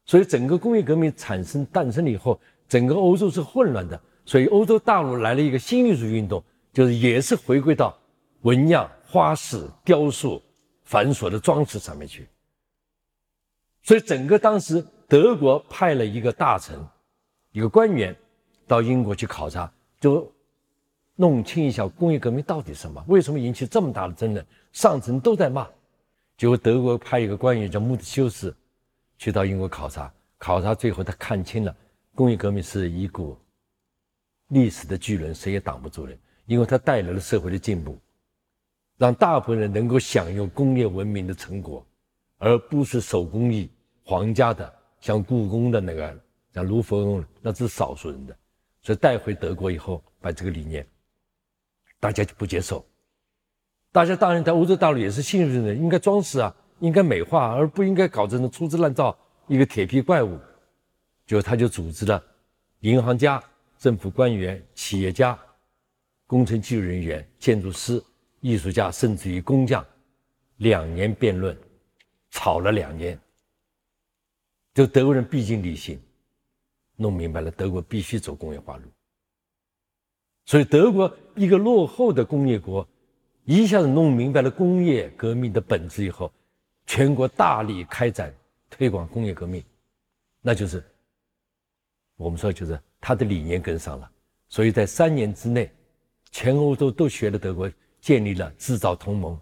[0.05, 3.99] 所以整个工业革命产生诞生了以后，整个欧洲是混乱的。
[4.25, 7.97] 所以欧洲大陆来了一个新艺术运动，就是也是回归到
[8.43, 10.41] 纹样、花式、雕塑、
[10.83, 12.27] 繁琐的装饰上面去。
[13.81, 16.79] 所以整个当时德国派了一个大臣、
[17.51, 18.15] 一个官员
[18.65, 20.31] 到英国去考察，就
[21.17, 25.67] 弄清一下工业革命到底什么，为什么引起这么大的争论，上层都在骂。
[26.37, 28.55] 结果德国派一个官员叫穆特修斯
[29.17, 31.75] 去到英国考察，考察最后他看清了
[32.15, 33.37] 工业革命是一股。
[34.49, 37.97] 历史的巨轮，谁也挡不住的，因为它带来了社会的进步，
[38.97, 41.83] 让大部分人能够享用工业文明的成果，
[42.37, 43.71] 而不是手工艺、
[44.03, 46.19] 皇家的，像故宫的那个，
[46.53, 48.37] 像卢浮宫，那是少数人的。
[48.81, 50.85] 所以带回德国以后，把这个理念，
[51.99, 52.85] 大家就不接受。
[53.91, 60.37] 大家当然在欧洲大陆也是信任的，应该装饰啊，应该美化，而不应该搞这种粗制滥造一个铁皮怪物。
[61.25, 62.23] 就他就组织了
[62.79, 63.43] 银行家。
[63.79, 65.37] 政府官员、企业家、
[66.25, 68.01] 工程技术人员、建筑师、
[68.39, 69.85] 艺术家，甚至于工匠，
[70.55, 71.57] 两年辩论，
[72.29, 73.19] 吵了两年。
[74.73, 75.99] 就德国人毕竟理性，
[76.95, 78.83] 弄明白了德国必须走工业化路。
[80.45, 82.87] 所以德国一个落后的工业国，
[83.43, 86.31] 一下子弄明白了工业革命的本质以后，
[86.85, 88.33] 全国大力开展
[88.69, 89.61] 推广工业革命，
[90.41, 90.81] 那就是
[92.15, 92.79] 我们说就是。
[93.05, 94.09] 他的理念跟上了，
[94.47, 95.69] 所以在三年之内，
[96.31, 99.37] 全欧洲都学了德国，建立了制造同盟。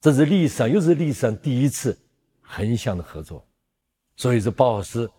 [0.00, 1.94] 这是历史上又是历史上第一次
[2.40, 3.46] 横向的合作。
[4.16, 5.12] 所以，这包豪斯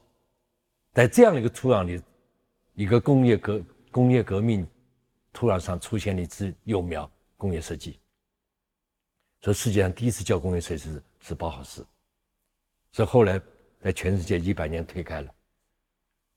[0.92, 2.02] 在这样的一个土壤里，
[2.74, 4.68] 一个工业革工业革命
[5.32, 8.00] 土壤上出现了一支幼苗——工业设计。
[9.42, 11.86] 所以，世界上第一次叫工业设计师是包豪斯，
[12.92, 13.40] 所以后来
[13.80, 15.32] 在全世界一百年推开了。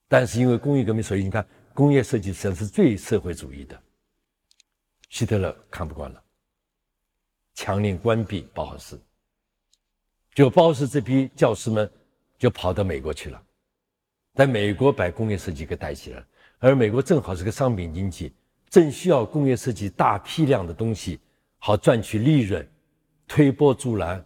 [0.06, 3.80] 但是因为工业革命，所以你看，工业设计实际上是最社会主义的。
[5.08, 6.22] 希特勒看不惯了，
[7.54, 9.00] 强令关闭包豪斯。
[10.34, 11.90] 就包豪斯这批教师们
[12.38, 13.42] 就跑到美国去了，
[14.34, 16.24] 在美国把工业设计给带起来。
[16.58, 18.32] 而美国正好是个商品经济，
[18.68, 21.18] 正需要工业设计大批量的东西，
[21.58, 22.66] 好赚取利润，
[23.26, 24.24] 推波助澜，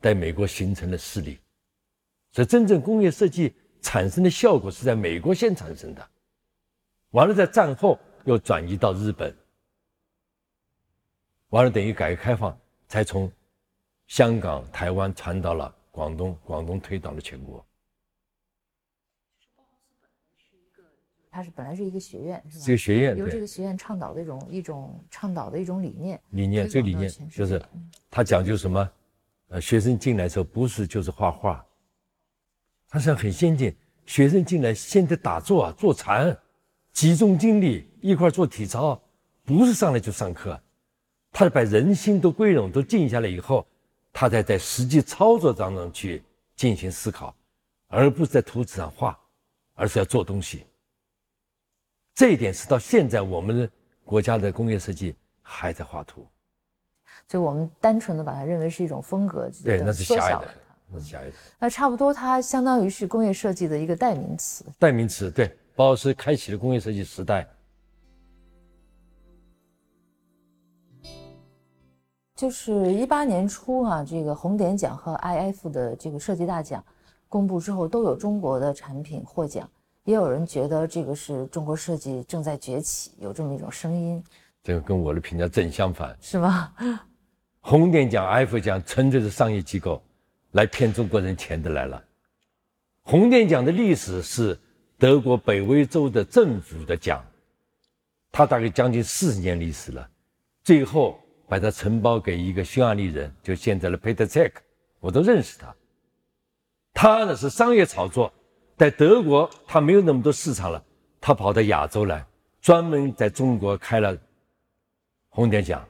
[0.00, 1.38] 在美国形成了势力。
[2.32, 3.54] 所以真正工业设计。
[3.84, 6.08] 产生的效果是在美国先产生的，
[7.10, 9.36] 完了在战后又转移到日本，
[11.50, 13.30] 完了等于改革开放才从
[14.06, 17.64] 香港、台湾传到了广东，广东推到了全国。
[21.30, 22.64] 它是本来是一个学院，是吧？
[22.64, 26.18] 这个学院由这个学院倡导的一种一种倡导的一种理念。
[26.30, 27.62] 理念，这个理念就是，
[28.10, 28.90] 他讲究什么？
[29.48, 31.64] 呃，学生进来时候不是就是画画。
[32.94, 33.76] 他是很先进，
[34.06, 36.38] 学生进来先得打坐啊，坐禅，
[36.92, 39.02] 集中精力一块做体操，
[39.42, 40.62] 不是上来就上课，
[41.32, 43.66] 他是把人心都归拢，都静下来以后，
[44.12, 46.22] 他才在实际操作当中去
[46.54, 47.34] 进行思考，
[47.88, 49.18] 而不是在图纸上画，
[49.74, 50.64] 而是要做东西。
[52.14, 53.68] 这一点是到现在我们的
[54.04, 56.24] 国家的工业设计还在画图，
[57.26, 60.54] 所以我们单纯的把它认为是一种风格对，那是狭隘的。
[61.58, 64.64] 那差不多，它相当于是工业设计的一个代名词。
[64.78, 67.46] 代名词，对，包豪斯开启了工业设计时代。
[72.36, 76.84] 就是一八年初啊，这个红点奖和 IF 的这个设计大奖
[77.28, 79.68] 公布之后，都有中国的产品获奖，
[80.02, 84.22] 也有人觉得这个是中国设计正在崛起，有这么一种声音。
[84.62, 86.72] 这个跟我的评价正相反，是吗？
[87.60, 90.02] 红点奖、IF 奖纯粹是商业机构
[90.54, 92.02] 来骗中国人钱的来了。
[93.02, 94.58] 红点奖的历史是
[94.98, 97.24] 德国北威州的政府的奖，
[98.32, 100.10] 它大概将近四十年历史了，
[100.64, 101.20] 最后。
[101.46, 104.62] 把它承包给一个匈牙利人，就现在的 Peter z e k
[104.98, 105.76] 我都认识他。
[106.94, 108.32] 他呢是商业炒作，
[108.78, 110.82] 在德国他没有那么多市场了，
[111.20, 112.26] 他跑到亚洲来，
[112.62, 114.16] 专门在中国开了
[115.28, 115.86] 红点奖。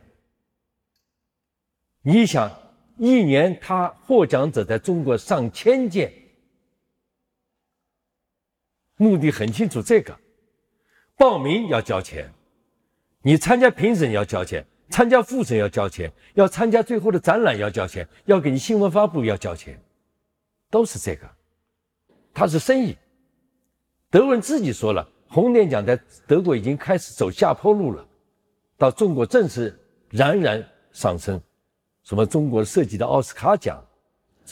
[2.03, 2.51] 你想，
[2.99, 6.13] 一年他获奖者在中国上千件，
[8.97, 10.19] 目的很清楚，这个
[11.17, 12.33] 报名要交钱，
[13.23, 14.65] 你参加评审要交钱。
[14.91, 19.81] 参加复审要交钱，要参加最后的展览要交钱，要给你新闻发布要交钱，
[20.71, 21.29] 都是这个。
[22.35, 22.97] 它是生意。
[24.11, 28.07] 德文自己说了，红点奖在德国已经开始走下坡路了，
[28.77, 29.77] 到中国正是
[30.11, 31.41] 冉冉上升。
[32.05, 33.83] 什么中国设计的奥斯卡奖，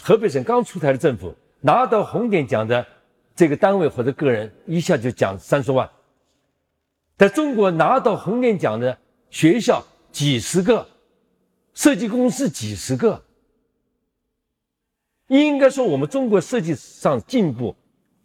[0.01, 2.85] 河北省刚出台的政府拿到红点奖的
[3.37, 5.89] 这个单位或者个人一下就奖三十万，
[7.17, 8.99] 在中国拿到红点奖的
[9.31, 9.85] 学校。
[10.13, 10.87] 几十个
[11.73, 13.25] 设计公司，几十个，
[15.29, 17.75] 应该说我们中国设计上进步，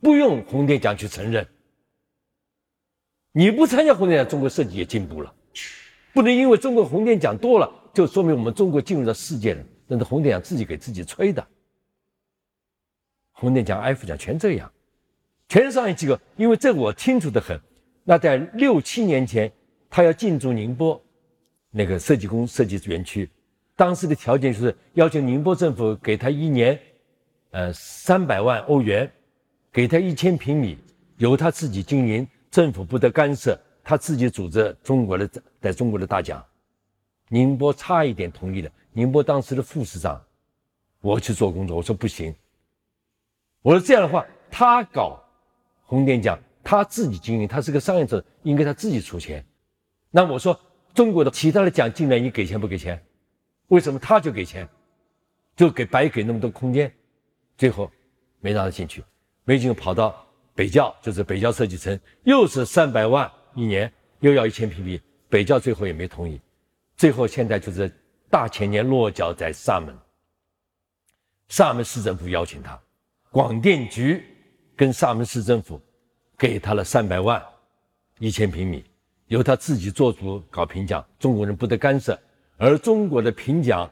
[0.02, 1.48] 不用红点奖去承认。
[3.32, 5.34] 你不参加红点奖，中国设计也进步了，
[6.14, 9.64] 不能因为中国红点奖多了，就说明我们中国进入了世界了。
[9.88, 11.44] 那是红点奖自己给自己吹的。
[13.32, 14.72] 红点奖、F 奖全这样，
[15.50, 16.20] 全是商业机构。
[16.36, 17.60] 因为这我清楚的很。
[18.04, 19.52] 那在六七年前，
[19.90, 21.02] 他要进驻宁波。
[21.72, 23.28] 那个设计工设计园区，
[23.76, 26.80] 当时的条件就是要求宁波政府给他一年，
[27.50, 29.12] 呃，三百万欧元，
[29.72, 30.78] 给他一千平米，
[31.18, 35.28] 由他自己经营，政府不得干涉，他自己组织中国的
[35.60, 36.46] 在中国的大奖。
[37.30, 40.22] 宁波差一点同意了，宁波当时的副市长，
[41.02, 42.34] 我去做工作，我说不行，
[43.62, 45.22] 我说这样的话，他搞
[45.86, 49.46] 红点奖，他自己经营，他是个商业者，应该他自己出钱。
[50.12, 50.60] 那我说。
[50.94, 53.00] 中国的其他的奖进来，你给钱不给钱？
[53.68, 54.68] 为什么他就给钱，
[55.56, 56.92] 就给白给那么多空间？
[57.56, 57.92] 最后
[58.40, 59.04] 没让他进去，
[59.44, 66.42] 没进去，跑到北教，就是北教设计城，又是三百万一年，又要一千平米，北教最后也没同意。
[66.98, 67.90] 最后现在就是
[68.30, 69.96] 大前年落脚在厦门，
[71.48, 72.78] 厦门市政府邀请他，
[73.32, 74.26] 广电局
[74.76, 75.80] 跟厦门市政府
[76.38, 77.42] 给他了三百万
[78.20, 78.84] 一千平米。
[79.28, 82.18] 由他自己做主搞评奖，中国人不得干涉。
[82.56, 83.92] 而中国的评奖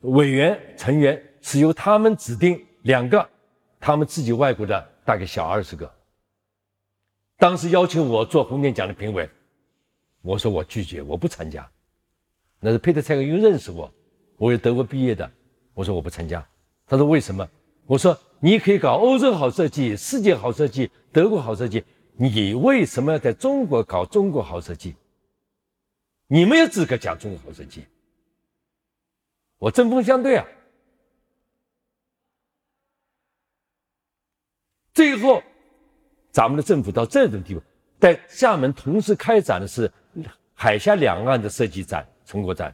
[0.00, 3.28] 委员成员是由他们指定两个，
[3.78, 5.88] 他们自己外国的大概小二十个。
[7.36, 9.28] 当时邀请我做红点奖的评委，
[10.22, 11.70] 我说我拒绝，我不参加。
[12.60, 13.90] 那是佩特蔡克因认识我，
[14.36, 15.28] 我是德国毕业的，
[15.72, 16.46] 我说我不参加。
[16.86, 17.48] 他说为什么？
[17.86, 21.82] 我说你可以搞欧洲好设计、世界好设计、德国好设计。
[22.16, 24.94] 你为什么要在中国搞中国好设计？
[26.26, 27.84] 你没有资格讲中国好设计。
[29.58, 30.46] 我针锋相对啊。
[34.92, 35.42] 最后，
[36.30, 37.62] 咱们的政府到这种地步，
[37.98, 39.90] 在厦门同时开展的是
[40.52, 42.72] 海峡两岸的设计展、成果展，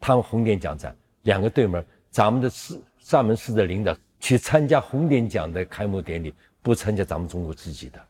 [0.00, 8.04] 他们红点奖展两个对门，咱们的市厦门市的领导去参加红点奖的开幕典礼，不参加咱们中国自己的。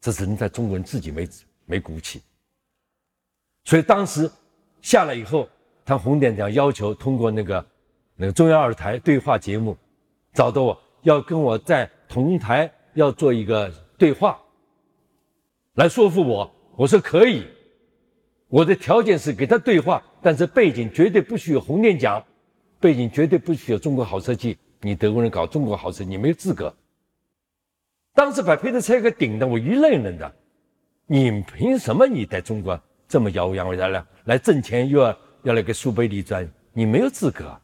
[0.00, 1.28] 这只能在中国人自己没
[1.66, 2.22] 没骨气，
[3.64, 4.30] 所以当时
[4.80, 5.48] 下来以后，
[5.84, 7.66] 他红点奖要求通过那个
[8.14, 9.76] 那个中央二台对话节目，
[10.32, 14.40] 找到我要跟我在同台要做一个对话，
[15.74, 16.48] 来说服我。
[16.74, 17.46] 我说可以，
[18.48, 22.24] 我的条件是给他对话，但是背景绝对不许有红点奖，
[22.80, 24.58] 背景绝对不许有中国好设计。
[24.80, 26.74] 你德国人搞中国好设计，你没有资格。
[28.14, 30.34] 当时把佩特车给顶的我一愣一愣的，
[31.06, 36.50] 你凭什么你在中国这么耀武扬威的来来挣钱，又要要来给苏贝利赚？
[36.72, 37.60] 你没有资格。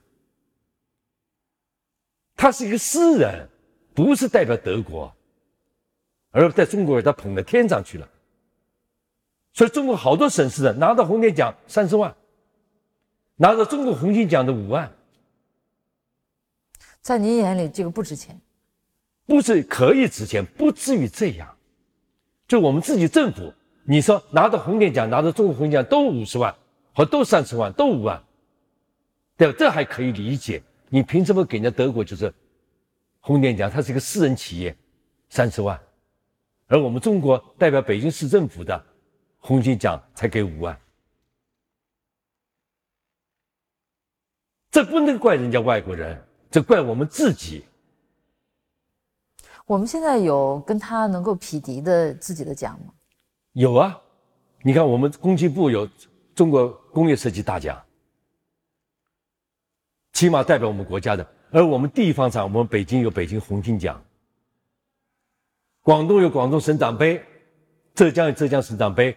[2.37, 3.49] 他是一个诗人，
[3.95, 5.13] 不是代表德国，
[6.31, 8.09] 而在中国他捧到天上去了。
[9.59, 12.15] 所以中国好多省市的拿到红点奖三十万，
[13.35, 14.89] 拿到中国红星奖的五万，
[17.01, 18.41] 在您眼里这个不值钱。
[19.27, 21.57] 不是可以值钱，不至于这样。
[22.47, 26.55] 就我们自己政府你说拿到红点奖，拿到中国红点奖都五十万，
[26.95, 28.23] 和都三十万，都五万，
[29.37, 29.57] 对吧？
[29.59, 30.63] 这还可以理解。
[30.89, 32.33] 你凭什么给人家德国就是
[33.19, 33.69] 红点奖？
[33.69, 34.77] 它是一个私人企业，
[35.29, 35.77] 三十万，
[36.69, 38.81] 而我们中国代表北京市政府的
[39.39, 40.79] 红星奖才给五万，
[44.71, 47.65] 这不能怪人家外国人，这怪我们自己。
[49.65, 52.93] 我们现在有跟他能够匹敌的自己的奖吗？
[53.53, 54.01] 有啊，
[54.63, 55.89] 你看我们工信部有
[56.35, 57.83] 中国工业设计大奖。
[60.13, 64.03] 起码代表我们国家的，而我们地方上，我们北京有北京红星奖，
[65.81, 67.25] 广东有广东省长杯，
[67.95, 69.17] 浙江有浙江省长杯，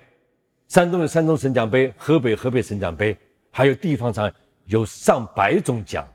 [0.72, 3.18] 山东有山东省奖杯，河北河北省奖杯，
[3.52, 4.32] 还有地方上
[4.68, 6.08] 有上百种奖，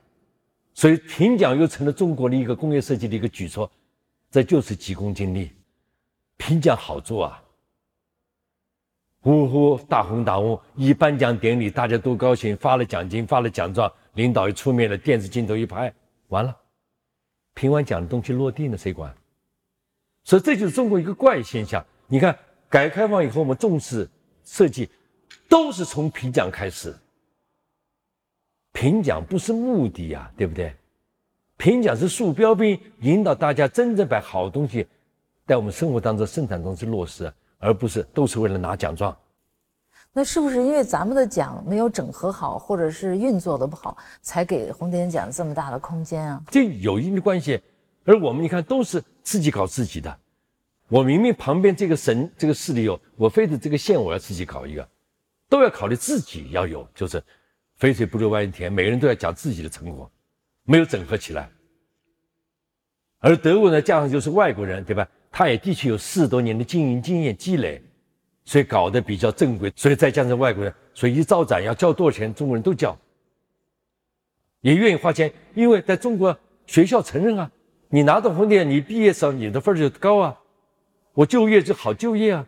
[0.73, 3.71] 所以评奖又成了中国的一个工业设计的一个举措，
[4.31, 5.53] 这就是急功近利，
[6.39, 7.43] 评奖好做啊，
[9.21, 13.93] 呼呼大红大红，一颁奖典礼大家都高兴，发了奖金，发了奖状。
[14.15, 15.93] 领导一出面了，电视镜头一拍，
[16.29, 16.57] 完了，
[17.53, 19.15] 评完奖的东西落地了，谁管？
[20.25, 21.85] 所以这就是中国一个怪现象。
[22.07, 22.35] 你看，
[22.71, 24.09] 改革开放以后，我们重视
[24.47, 24.89] 设计，
[25.49, 26.97] 都是从评奖开始。
[28.73, 30.75] 评奖不是目的呀，对不对？
[31.57, 34.87] 评奖是树标兵，引导大家真正把好东西
[35.47, 39.17] 在我们生活当中、生产中去落实，而不是都是为了拿奖状。
[40.13, 46.43] 那是不是因为咱们的奖没有整合好，或者是运作的不好，才给红点奖这么大的空间啊？
[46.51, 47.61] 这有一定的关系。
[48.05, 50.19] 而我们你看，都是自己搞自己的。
[50.89, 54.89] 我明明旁边这个省、这个市里有，我非得这个县我要自己搞一个，
[55.49, 57.23] 都要考虑自己要有，就是
[57.77, 60.11] 肥水不流外人田，每个人都要讲自己的成果，
[60.65, 61.51] 没有整合起来。
[63.19, 65.09] 而德国呢，加上就是外国人，对吧？
[65.31, 67.83] 他也的确有四十多年的经营经验积累。
[68.49, 72.97] 所以搞得比较正规，所以再加上外国人，所以一招展要交多少钱，中国人都交，
[74.61, 77.51] 也愿意花钱，因为在中国学校承认啊，
[77.89, 80.41] 你拿到红点，你毕业时候你的分就高啊，
[81.17, 82.47] 我就业就好就业啊，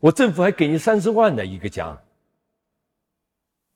[0.00, 1.96] 我政府还给你三十万呢一个奖。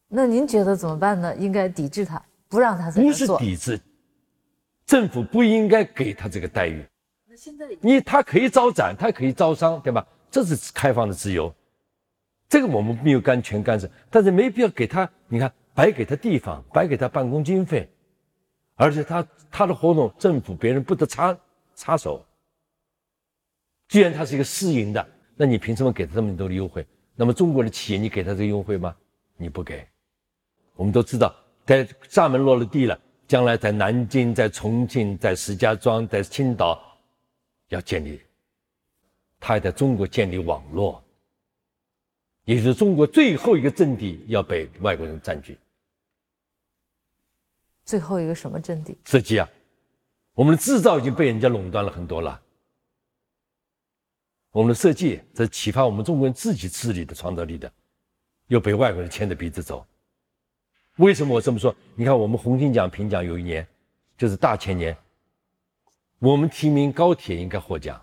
[0.08, 1.36] 那您觉得怎么办呢？
[1.36, 3.80] 应该抵制他，不让他不是抵制，
[4.86, 6.84] 政府不应该给他这个待遇。
[7.28, 10.04] 那现在你他可以招展，他可以招商，对吧？
[10.32, 11.54] 这是开放的自由，
[12.48, 17.88] 这个我们没有干全干涉，但是没必要给他，你看白给他地方，白给他办公经费，
[18.74, 21.38] 而且他他的活动政府别人不得插
[21.76, 22.25] 插手。
[23.88, 26.86] 既然它是一个私营的，那你凭什么给他这么多的优惠？
[27.14, 28.94] 那么中国的企业你给他这个优惠吗？
[29.36, 29.86] 你不给。
[30.74, 36.82] 我们都知道，在厦门落了地了，将来在南京、在重庆、在石家庄、在青岛
[37.68, 38.20] 要建立。
[39.38, 41.02] 他还在中国建立网络，
[42.44, 45.58] 也就是中国最后一个阵地要被外国人占据。
[47.84, 48.96] 最后一个什么阵地？
[49.04, 49.48] 设计啊，
[50.34, 52.42] 我们的制造已经被人家垄断了很多了。
[54.56, 57.70] 我们的设计，这启发我们中国人自己治理的创造力的，
[58.46, 59.86] 又被外国人牵着鼻子走。
[60.96, 61.76] 为什么我这么说？
[61.94, 63.68] 你看，我们红星奖评奖有一年，
[64.16, 64.96] 就是大前年，
[66.20, 68.02] 我们提名高铁应该获奖。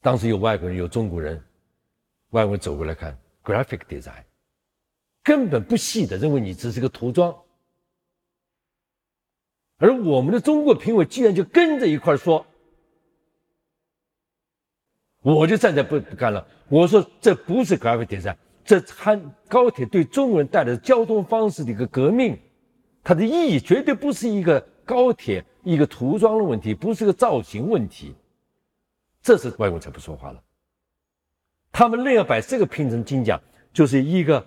[0.00, 1.40] 当时有外国人，有中国人，
[2.30, 4.24] 外国人走过来看 graphic design，
[5.22, 7.32] 根本不细的，认为你只是个涂装。
[9.76, 12.44] 而我们的中国评委居然就跟着一块说，
[15.22, 16.46] 我就站在不不干了。
[16.68, 22.38] 我说这不是 graphic design，这汉高铁对中国人带来的交通方式的一个革命，
[23.02, 28.14] 它的意义绝对不是一个高铁一个涂装的问题，不是个造型问题。
[29.22, 30.42] 这是外国才不说话了。
[31.70, 33.40] 他们那要把这个拼成金奖，
[33.72, 34.44] 就是一个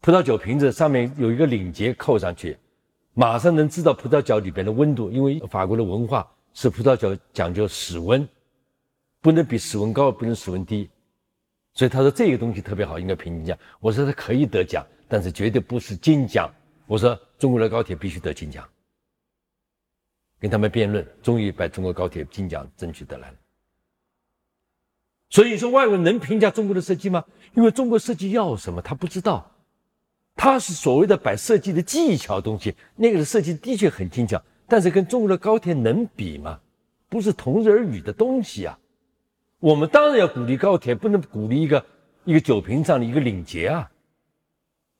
[0.00, 2.58] 葡萄酒瓶子上面有一个领结扣上去，
[3.14, 5.10] 马上能知道葡萄酒里边的温度。
[5.10, 8.28] 因为法国的文化是葡萄酒讲究室温，
[9.26, 10.88] 不能比史文高，不能史文低。
[11.74, 13.58] 所以他说这个东西特别好，应该评金奖。
[13.80, 16.48] 我说他可以得奖，但是绝对不是金奖。
[16.86, 18.64] 我说中国的高铁必须得金奖。
[20.38, 23.36] 跟他们辩论，终于把中国高铁金奖争取得来了。
[25.30, 27.24] 所以说，外国人能评价中国的设计吗？
[27.54, 29.50] 因为中国设计要什么，他不知道。
[30.36, 36.60] 他是所谓的摆设计的技巧东西，那个设计的确很精巧，但是跟中国的高铁能比吗？
[37.08, 38.78] 不是同日而语的东西啊。
[39.58, 41.86] 我们当然要鼓励高铁，不能鼓励一个
[42.24, 43.90] 一个酒瓶上的一个领结啊。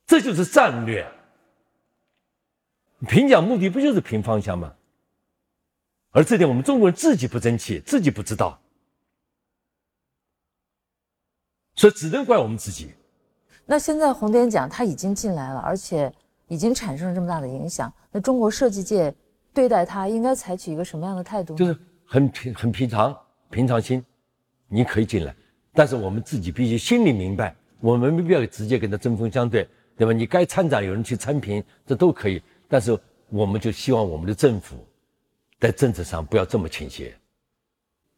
[0.06, 1.06] 这就是战略。
[3.08, 4.72] 评奖目的不就是评方向吗？
[6.12, 8.58] 而这点我们中国人自己不争气，自己不知道。
[11.74, 12.94] 所以只能怪我们自己。
[13.66, 16.10] 那现在红点奖它已经进来了，而且
[16.48, 19.14] 已经产生了这么大的影响，那中国设计界
[19.52, 21.54] 对待它应该采取一个什么样的态度？
[21.54, 23.14] 就是很平很平常
[23.50, 24.02] 平常心，
[24.68, 25.34] 你可以进来，
[25.72, 30.12] 但是我们自己必须心里明白，我们没必要直接跟他针锋相对，对吧？
[30.12, 32.98] 你该参展有人去参评，这都可以，但是
[33.28, 34.86] 我们就希望我们的政府
[35.58, 37.16] 在政治上不要这么倾斜。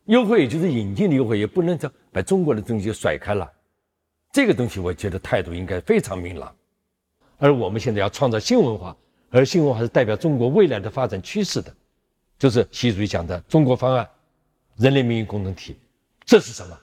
[0.06, 3.50] 优惠也就是引进的优惠，也不能叫把中国的东西甩开了。
[4.32, 6.54] 这个东西，我觉得态度应该非常明朗。
[7.38, 8.96] 而我们现在要创造新文化，
[9.30, 11.74] 而新文化是代表中国未来的发展趋势的，
[12.38, 14.08] 就是习主席讲的“中国方案”、
[14.76, 15.76] “人类命运共同体”，
[16.28, 16.78] 这是什么？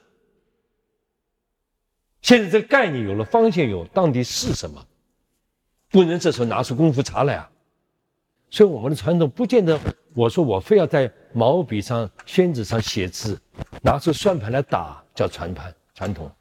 [2.24, 4.84] 现在这个概念有了，方向有，到底是什么？
[5.90, 7.52] 不能这时候拿出功夫茶来啊！
[8.50, 9.80] 所以我们的传统不见得，
[10.16, 13.40] 我说我非要在毛笔上、宣纸上写字，
[13.84, 16.32] 拿出算盘来打叫传盘传统。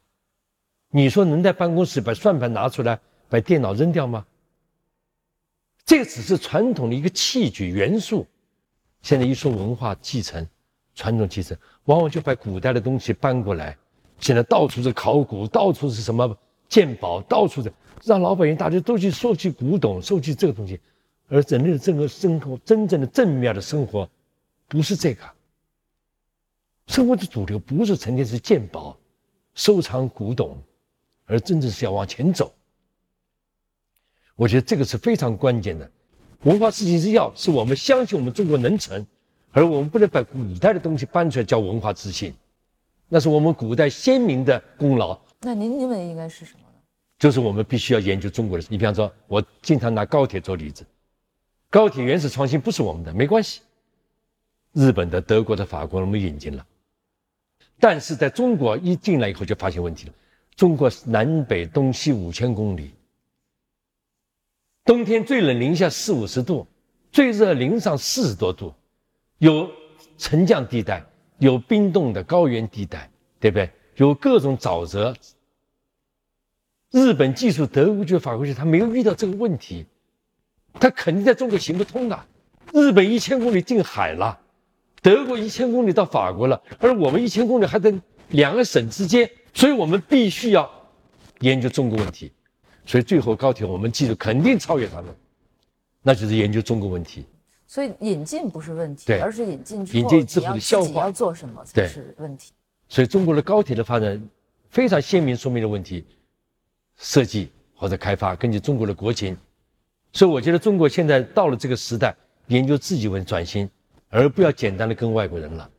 [0.89, 2.99] 你说能在办公室把算盘拿出来，
[3.29, 4.25] 把电脑扔掉吗？
[5.85, 8.25] 这个只是传统的一个器具元素。
[9.03, 10.49] 现在一说文化继承、
[10.95, 11.55] 传统继承，
[11.85, 13.75] 往往就把古代的东西搬过来。
[14.19, 16.37] 现在到处是考古，到处是什么
[16.69, 17.71] 鉴宝，到处的
[18.03, 20.79] 让老百姓大家都去收集古董，收集这个东西。
[21.27, 24.09] 而人类的整个生活，真正的正面的生活，
[24.67, 25.23] 不是这个。
[26.87, 28.95] 生活的主流不是成天是鉴宝、
[29.53, 30.57] 收藏古董。
[31.27, 32.53] 而真正是要往前走，
[34.35, 35.91] 我觉得这个是非常关键的。
[36.43, 39.03] 文化自信是要，是我们相信我们中国能成，
[39.55, 42.33] 而我们不能把古代的东西搬出来叫文化自信，
[43.07, 45.17] 那是我们古代先民的功劳。
[45.39, 46.79] 那您认为应该是什么呢？
[47.17, 48.65] 就是我们必须要研究中国的。
[48.69, 50.85] 你比方说，我经常拿高铁做例子，
[51.69, 53.61] 高铁原始创新不是我们的，没关系，
[54.73, 56.65] 日本的、德国的、法国我们引进了，
[57.79, 60.13] 但是在中国一进来以后就发现问题了。
[60.57, 62.91] 中国南北东西五千公里，
[64.83, 66.67] 冬天最冷零下四五十度，
[67.09, 68.73] 最热零上四十多度，
[69.37, 69.69] 有
[70.17, 71.05] 沉降地带，
[71.39, 73.09] 有冰冻的高原地带，
[73.39, 73.69] 对不对？
[73.95, 75.15] 有各种沼泽。
[76.91, 79.85] 日本技术，德国技术，法国技术，他没有遇到这个问题，
[80.79, 82.25] 他肯定在中国行不通的。
[82.73, 84.39] 日本一千公里进海了，
[85.01, 87.93] 德国一千公里到法国了，而我们一千公里还在
[88.29, 89.29] 两个省之间。
[89.53, 90.69] 所以我们必须要
[91.39, 92.31] 研究中国问题，
[92.85, 95.15] 所以最后高铁我们技术肯定超越他们，
[96.01, 97.25] 那就是研究中国问题。
[97.67, 102.51] 所以引进不是问题，而是引进引进之后的消化要做什么才是问题。
[102.87, 104.21] 所以中国的高铁的发展
[104.69, 106.05] 非常鲜明说明了问题：
[106.97, 109.35] 设计或者开发根据中国的国情。
[110.13, 112.15] 所以我觉得中国现在到了这个时代，
[112.47, 113.69] 研究自己问转型，
[114.09, 115.69] 而不要简单的跟外国人了。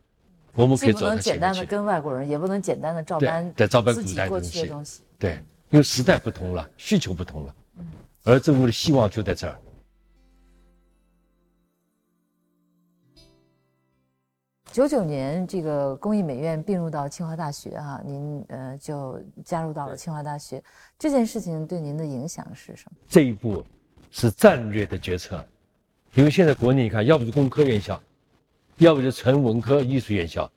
[0.54, 3.20] 我们可以不能简单的跟外国人，也不能简单的照
[3.80, 5.02] 搬自己过去的东西。
[5.18, 5.38] 对，
[5.70, 7.54] 因为时代不同了，需求不同了。
[7.78, 7.86] 嗯，
[8.24, 9.58] 而中国的希望就在这儿。
[14.76, 20.62] 九九年，这个工艺美院并入到清华大学啊，您呃就加入到了清华大学。
[20.98, 22.98] 这件事情对您的影响是什么？
[23.08, 23.64] 这一步
[24.10, 25.42] 是战略的决策，
[26.12, 27.98] 因为现在国内你看，要不是工科院校。
[28.76, 30.52] 要不就纯文科艺术院校，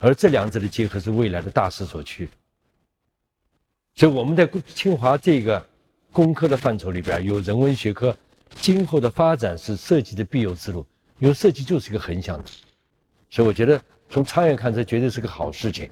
[0.00, 2.28] 而这两者的结合是未来的大势所趋。
[3.94, 5.64] 所以我们在清华这个
[6.10, 8.16] 工科的范畴里边，有人文学科，
[8.56, 10.84] 今后的发展是设计的必由之路，
[11.20, 12.50] 因为设计就是一个横向的。
[13.30, 15.90] 所以我觉得从长远看，这绝对是个好事情。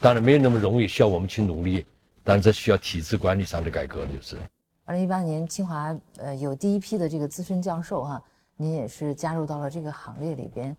[0.00, 1.86] 当然没有那么容易，需要我们去努力。
[2.22, 4.36] 但这需要体制管理上的改革，就是。
[4.84, 8.22] 二零一八年，清华呃有第一批的这个资深教授哈，
[8.56, 10.76] 您也是加入到了这个行列里边。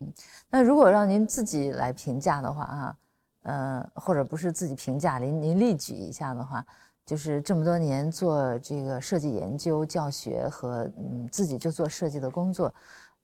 [0.00, 0.12] 嗯
[0.50, 2.96] 那如果让您自己来评价的话啊，
[3.42, 6.64] 呃，或者不是自己评价，您您例举一下的话，
[7.06, 12.74] 就是这么多年做这个设计研究、教学和嗯自己就做设计的工作，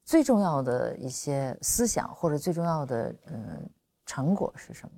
[0.06, 3.68] 最重要的一些思想或者最重要的嗯
[4.06, 4.90] 成果是什么？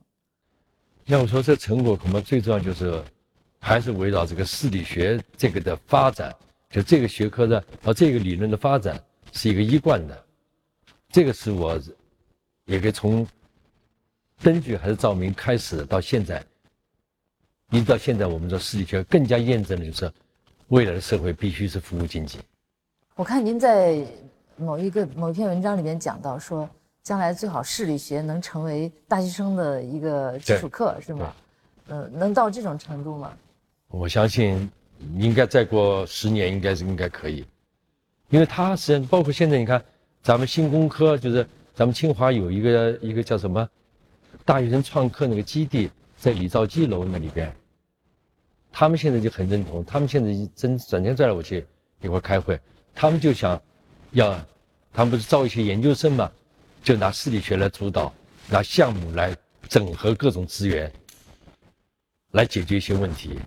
[1.07, 3.03] 要说这成果，恐怕最重要就是
[3.59, 6.37] 还是围绕这个视理学这个的发展，
[6.69, 9.03] 就这个学科的和这个理论的发展
[9.33, 10.25] 是一个一贯的。
[11.09, 11.81] 这个是我，
[12.67, 13.27] 也可以从
[14.43, 16.45] 灯具还是照明开始到现在，
[17.71, 20.13] 一直到现在，我们说视力学更加验证的就是，
[20.69, 22.39] 未来的社会必须是服务经济。
[23.15, 24.07] 我看您在
[24.59, 26.69] 某一个某一篇文章里面讲到说，
[27.03, 31.33] 将来最好视力学能成为大学生的一个基础课，是吗？
[31.89, 33.33] 嗯，能到这种程度吗？
[33.89, 34.71] 我相信
[35.17, 37.47] 应该再过十年，应该是应该可以，
[38.31, 39.83] 因为它实际上包括现在你看。
[40.21, 43.67] 咱们新工科就是咱们清华有一个一个叫什么
[44.45, 45.89] 大学生创客那个基地，
[46.19, 47.51] 在李兆基楼那里边，
[48.73, 51.65] 他们现在就很认同，他们现在真转天拽我去
[52.03, 52.61] 一块开会，
[52.95, 53.59] 他们就想
[54.13, 54.39] 要，
[54.93, 56.31] 他们不是招一些研究生嘛，
[56.83, 58.13] 就拿视力学来主导，
[58.49, 59.37] 拿项目来
[59.69, 60.91] 整合各种资源，
[62.33, 63.39] 来解决一些问题。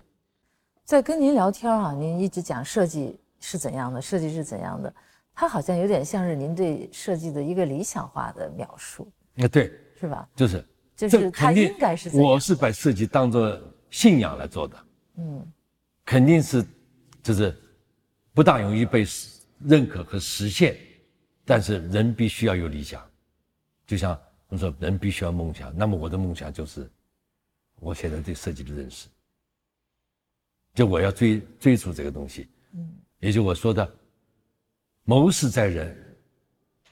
[0.84, 4.92] 在跟您聊天啊，您一直讲设计是怎样的，设计是怎样的，
[5.34, 9.10] 它好像有点像是您对设计的一个理想化的描述。
[9.36, 10.28] 啊，对，是吧？
[10.36, 10.64] 就是，
[10.96, 12.10] 就是它应该是。
[12.16, 13.58] 我是把设计当做
[13.90, 14.76] 信仰来做的。
[15.16, 15.46] 嗯，
[16.04, 16.64] 肯定是，
[17.22, 17.56] 就是
[18.34, 19.04] 不大容易被
[19.64, 20.76] 认可和实现，
[21.44, 23.02] 但是人必须要有理想，
[23.86, 24.12] 就像
[24.48, 25.76] 我们说，人必须要梦想。
[25.76, 26.90] 那么我的梦想就是，
[27.80, 29.08] 我现在对设计的认识。
[30.74, 32.88] 就我要追追逐这个东西，嗯，
[33.18, 33.94] 也就我说的，
[35.04, 35.94] 谋事在人，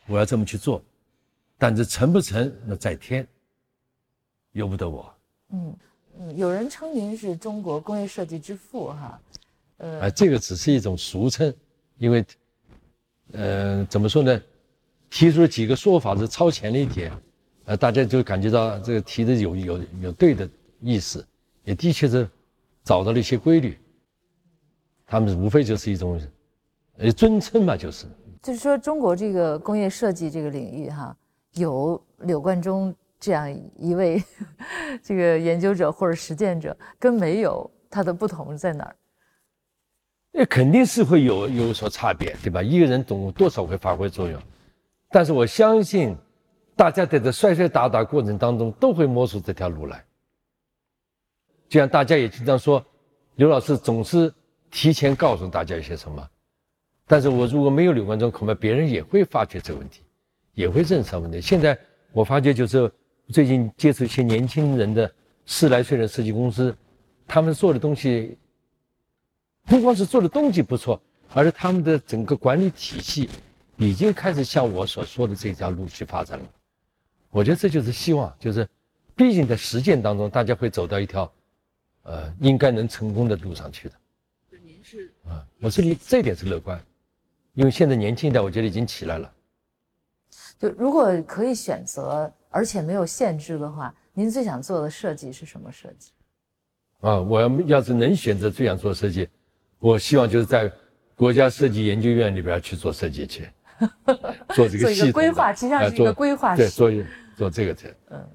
[0.07, 0.85] 我要这么去做，
[1.57, 3.27] 但这成不成那在天，
[4.53, 5.15] 由不得我。
[5.49, 5.77] 嗯
[6.19, 9.23] 嗯，有人称您是中国工业设计之父，哈，
[9.79, 11.55] 呃，啊，这个只是一种俗称，
[11.97, 12.23] 因为，
[13.33, 14.41] 呃，怎么说呢？
[15.09, 17.13] 提出了几个说法是超前了一点，
[17.65, 20.49] 呃，大家就感觉到这个提的有有有对的
[20.81, 21.27] 意思，
[21.65, 22.29] 也的确是。
[22.83, 23.79] 找到了一些规律，
[25.07, 26.19] 他们无非就是一种，
[26.97, 28.07] 呃，尊称嘛，就是。
[28.43, 31.15] 就是说，中国这个工业设计这个领域，哈，
[31.53, 34.21] 有柳冠中这样一位
[35.05, 38.97] 这个研究者或者实践者，跟没有它的不同在哪儿？
[40.33, 42.63] 那肯定是会有有所差别，对吧？
[42.63, 44.41] 一个人懂多少会发挥作用，
[45.11, 46.17] 但是我相信，
[46.77, 50.05] 大家在这摔摔打打过程当中，都会摸出这条路来。
[51.69, 52.85] 就像大家也经常说，
[53.37, 54.33] 刘老师总是
[54.71, 56.29] 提前告诉大家一些什么，
[57.07, 60.03] 但是我如果没有刘冠中，恐怕别人也会发觉这个问题，
[60.55, 61.41] 也会认识到问题。
[61.41, 61.77] 现在
[62.13, 62.91] 我发觉就是
[63.29, 65.13] 最近接触一些年轻人的
[65.45, 66.77] 十来岁的设计公司，
[67.27, 68.39] 他们做的东西
[69.67, 71.01] 不光是做的东西不错，
[71.33, 73.29] 而是他们的整个管理体系
[73.77, 76.45] 已经开始向我所说的这条路去发展了。
[77.31, 78.69] 我觉得这就是希望，就是
[79.15, 81.31] 毕竟在实践当中，大家会走到一条。
[82.03, 83.95] 呃，应该能成功的路上去的。
[84.65, 86.83] 您是啊，我这里这一点是乐观，
[87.53, 89.31] 因为现在年轻一代，我觉得已经起来了。
[90.59, 96.11] 就如果可以选择，而且没有限制的话，您最想做的设计是什么设计？
[97.01, 99.29] 啊，我要要是能选择最想做设计，
[99.81, 100.71] 我希望就是在
[101.17, 103.49] 国家设计研究院里边去做设计去，
[104.55, 106.93] 做这个系统规划，实际上是一个规划对，做
[107.35, 108.29] 做这个去，嗯，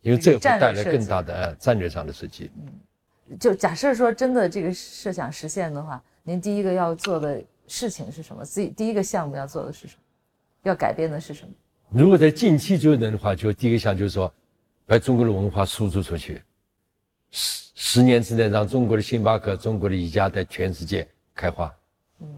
[0.00, 3.38] 因为这个会带来更大的战略上的设计，嗯。
[3.38, 8.44] 就假设说真的这个设想实现的话，您第一个要做的事情是什么？
[8.44, 10.02] 自己第一个项目要做的是什么？
[10.64, 11.52] 要改变的是什么？
[11.90, 14.32] 如果在近期就能的话，就第一个项就是说，
[14.84, 16.42] 把中国的文化输出出去，
[17.30, 21.72] 十十年之内让中国的星巴克、中国的宜家在全世界开花。
[22.20, 22.28] 嗯，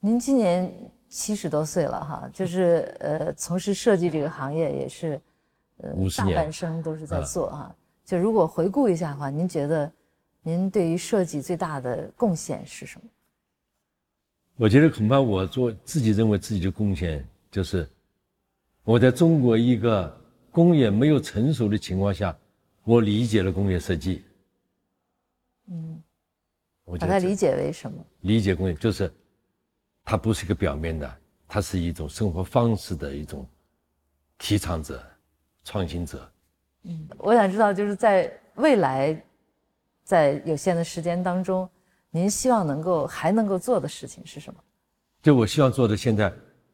[0.00, 0.72] 您今年
[1.08, 5.20] 七十多岁了哈，就是呃，从事设计这个行业也是，
[5.78, 7.74] 呃，大半生都是在做哈。
[8.04, 9.90] 就如果回顾一下的话，您觉得？
[10.40, 13.06] 您对于设计最大的贡献是什么？
[14.56, 17.86] 我觉得恐怕我做自己认为自己的贡献就是，
[18.84, 20.16] 我在中国一个
[20.50, 22.34] 工业没有成熟的情况下，
[22.88, 24.24] 我理解了工业设计。
[25.66, 26.02] 嗯，
[26.86, 28.02] 我把它理解为什么？
[28.20, 29.12] 理解工业就是，
[30.04, 33.46] 它不是一个表面的，它是一种生活方式的一种
[34.38, 35.04] 提倡者、
[35.64, 36.32] 创新者。
[36.84, 39.22] 嗯，我想知道就是在未来。
[40.02, 41.68] 在有限的时间当中，
[42.08, 44.58] 您希望能够还能够做的事情是什么？
[45.20, 46.30] 就我希望做的，现在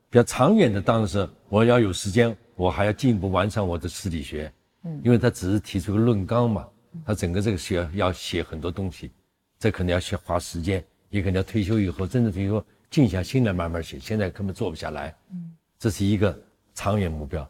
[0.09, 4.53] 比较长远的，当然是我要有时间，我还要进一步完善我的实体学。
[4.85, 6.69] 嗯，因为他只是提出个论纲嘛，
[7.05, 9.11] 他整个这个学要写很多东西，
[9.59, 15.15] 这可能要写花时间，也可能要退休以后真正退休静下心来慢慢写，现在根本做不下来。
[15.31, 16.39] 嗯，这是一个
[16.75, 17.49] 长远目标。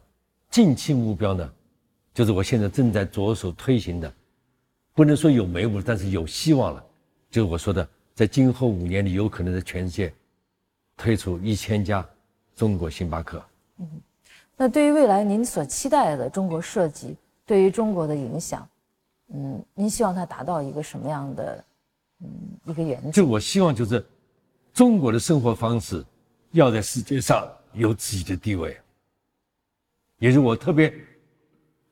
[0.49, 1.53] 近期目标呢，
[2.13, 4.13] 就是我现在正在着手推行的。
[4.93, 6.81] 不能说有眉目，但是有希望了。
[7.29, 10.13] 就是我说的，在今后五年里，有可能在全世界
[10.95, 12.07] 推出一千家
[12.55, 13.43] 中国星巴克。
[13.79, 13.87] 嗯，
[14.55, 18.67] 那对于未来您所期待的中国设计对于中国的影响，
[19.33, 21.63] 嗯，您希望它达到一个什么样的
[22.21, 22.27] 嗯
[22.65, 23.11] 一个原则？
[23.11, 24.05] 就我希望就是
[24.73, 26.03] 中国的生活方式
[26.51, 28.77] 要在世界上有自己的地位，
[30.19, 30.93] 也是我特别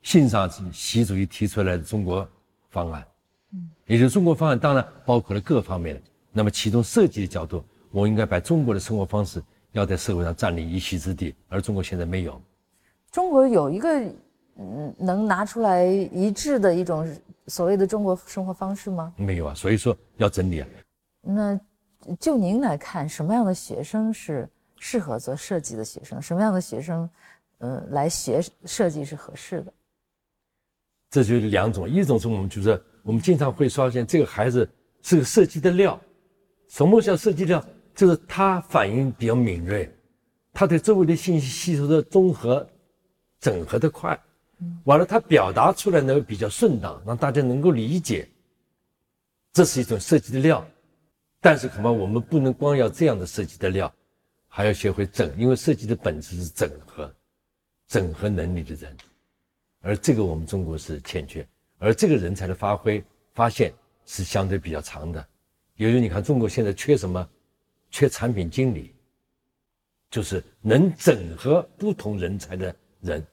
[0.02, 2.28] 欣赏习主席提出来的中国。
[2.74, 3.06] 方案，
[3.52, 6.02] 嗯，也就是中国方案，当然包括了各方面的。
[6.32, 9.40] 那么，其中设计的角度，我应该把中国的生活方式
[9.74, 12.42] 要在社会上占领一席之地，而中国现在没有。
[13.12, 14.04] 中国有一个
[14.58, 17.08] 嗯能拿出来一致的一种
[17.48, 19.14] 所谓的中国生活方式吗？
[19.18, 20.68] 没有啊，所以说要整理啊。
[21.22, 21.60] 那
[22.20, 24.48] 就您来看，什么样的学生是
[24.80, 26.22] 适合做设计的学生？
[26.22, 27.10] 什么样的学生，
[27.60, 29.74] 呃，来学设计是合适的？
[31.10, 34.70] 这就是两种，一种是我们就是我们经常会发现这个孩子
[35.02, 36.00] 是个设计的料。
[36.70, 37.64] 什么叫设计料？
[37.96, 39.90] 就是他反应比较敏锐，
[40.52, 42.68] 他对周围的信息吸收的综合、
[43.40, 44.20] 整合的快。
[44.86, 48.28] 完了，他表达出来呢比较顺当，让大家能够理解。
[49.52, 50.66] 这是一种设计的料，
[51.40, 53.94] 但是恐怕我们不能光要这样的设计的料，
[54.48, 57.14] 还要学会整，因为设计的本质是整合，
[57.88, 58.98] 整合能力的人，
[59.82, 61.48] 而这个我们中国是欠缺，
[61.78, 63.74] 而这个人才的发挥发现
[64.06, 65.26] 是相对比较长的。
[65.76, 67.28] 由于你看中国现在缺什么？
[67.92, 68.92] 缺产品经理，
[70.10, 73.24] 就是能整合不同人才的人。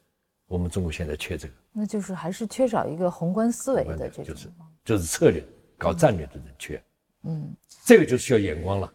[0.50, 4.48] 我们中国现在缺这个，那就是还是缺少一个宏观思维的这种，就是
[4.84, 5.40] 就是策略
[5.78, 6.82] 搞战略的人缺，
[7.22, 8.92] 嗯，这个就需要眼光了。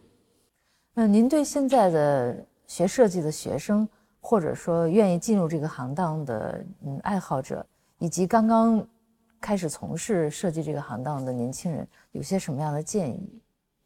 [0.92, 3.88] 那您对现在的学设计的学生，
[4.20, 7.66] 或者说愿意进入这个行当的嗯爱好者，
[8.00, 8.86] 以及刚刚
[9.40, 13.40] 开始从事设计这个行当的年轻人，有些什么样的建议？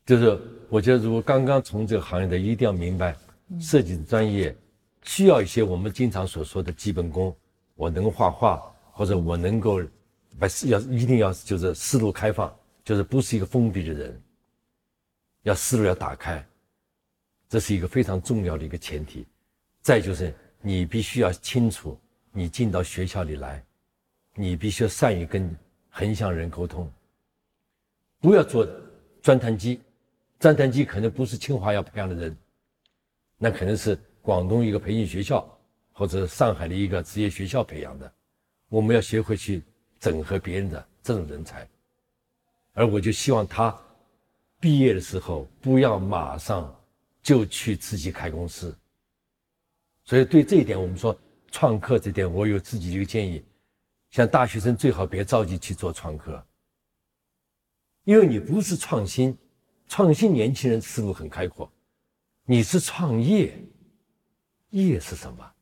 [0.05, 0.37] 就是
[0.68, 3.16] 我觉得，如果刚刚从这个行业的，一定要明白，
[3.61, 4.57] 设计专业
[5.03, 7.33] 需要一些我们经常所说的基本功。
[7.81, 8.61] 我能画画，
[8.93, 9.81] 或者我能够
[10.39, 12.55] 把思要一定要就是思路开放，
[12.85, 14.22] 就是不是一个封闭的人，
[15.45, 16.47] 要思路要打开，
[17.49, 19.26] 这是一个非常重要的一个前提。
[19.81, 21.99] 再就是你必须要清楚，
[22.33, 23.64] 你进到学校里来，
[24.35, 25.51] 你必须要善于跟
[25.89, 26.87] 横向人沟通，
[28.20, 28.68] 不要做
[29.22, 29.81] 钻探机，
[30.39, 32.37] 钻探机可能不是清华要培养的人，
[33.39, 35.57] 那可能是广东一个培训学校。
[36.01, 38.11] 或者上海的一个职业学校培养的，
[38.70, 39.62] 我们要学会去
[39.98, 41.68] 整合别人的这种人才，
[42.72, 43.78] 而我就希望他
[44.59, 46.74] 毕业的时候不要马上
[47.22, 48.74] 就去自己开公司。
[50.03, 51.14] 所以对这一点，我们说
[51.51, 53.44] 创客这点，我有自己一个建议：
[54.11, 56.42] 像大学生最好别着急去做创客，
[58.05, 59.36] 因为你不是创新，
[59.86, 61.70] 创新年轻人思路很开阔，
[62.46, 63.55] 你是创业，
[64.70, 65.53] 业是什么？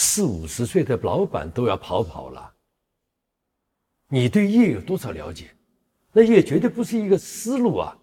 [0.00, 2.54] 四五十岁的老板都要跑跑了，
[4.06, 5.50] 你对业有多少了解？
[6.12, 7.98] 那业绝对不是一个思路啊，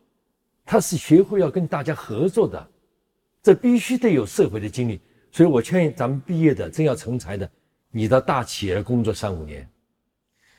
[0.66, 2.70] 他是学会要跟大家合作的，
[3.42, 5.00] 这必须得有社会的经历。
[5.32, 7.50] 所以我劝咱们毕业的真要成才的，
[7.92, 9.66] 你到大企业工作三五年，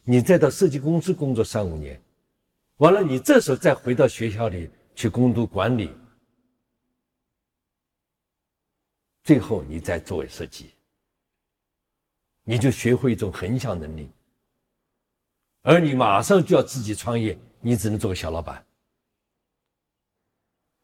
[0.05, 2.03] 你再到设计公司工作三五年，
[2.79, 5.91] 完了你这时候再回到学校里去攻读管理，
[9.23, 10.71] 最后你再作为设计。
[12.49, 14.09] 你就学会一种横向能力，
[15.63, 18.65] 而你马上就要自己创业，你只能做个小老板，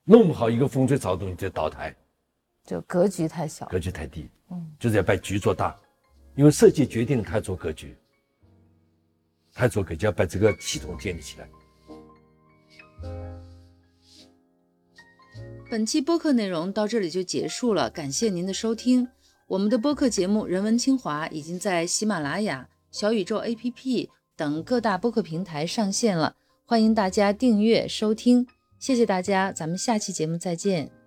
[0.03, 1.95] 弄不好一个风吹草动你就倒台，
[2.65, 5.79] 就格局太小，格局太低，嗯，就是要把局做大，
[6.35, 7.97] 因为设计决定了他做格局，
[9.55, 11.49] 他做格局要把这个系统建立起来。
[15.71, 19.09] 本期播客内容到这里就结束了，感谢您的收听。
[19.53, 26.35] 我们的播客节目《人文清华》已经在喜马拉雅、小宇宙 APP 等各大播客平台上线了，
[26.65, 28.47] 欢迎大家订阅收听。
[28.79, 31.02] 谢谢大家，咱们下期节目再见。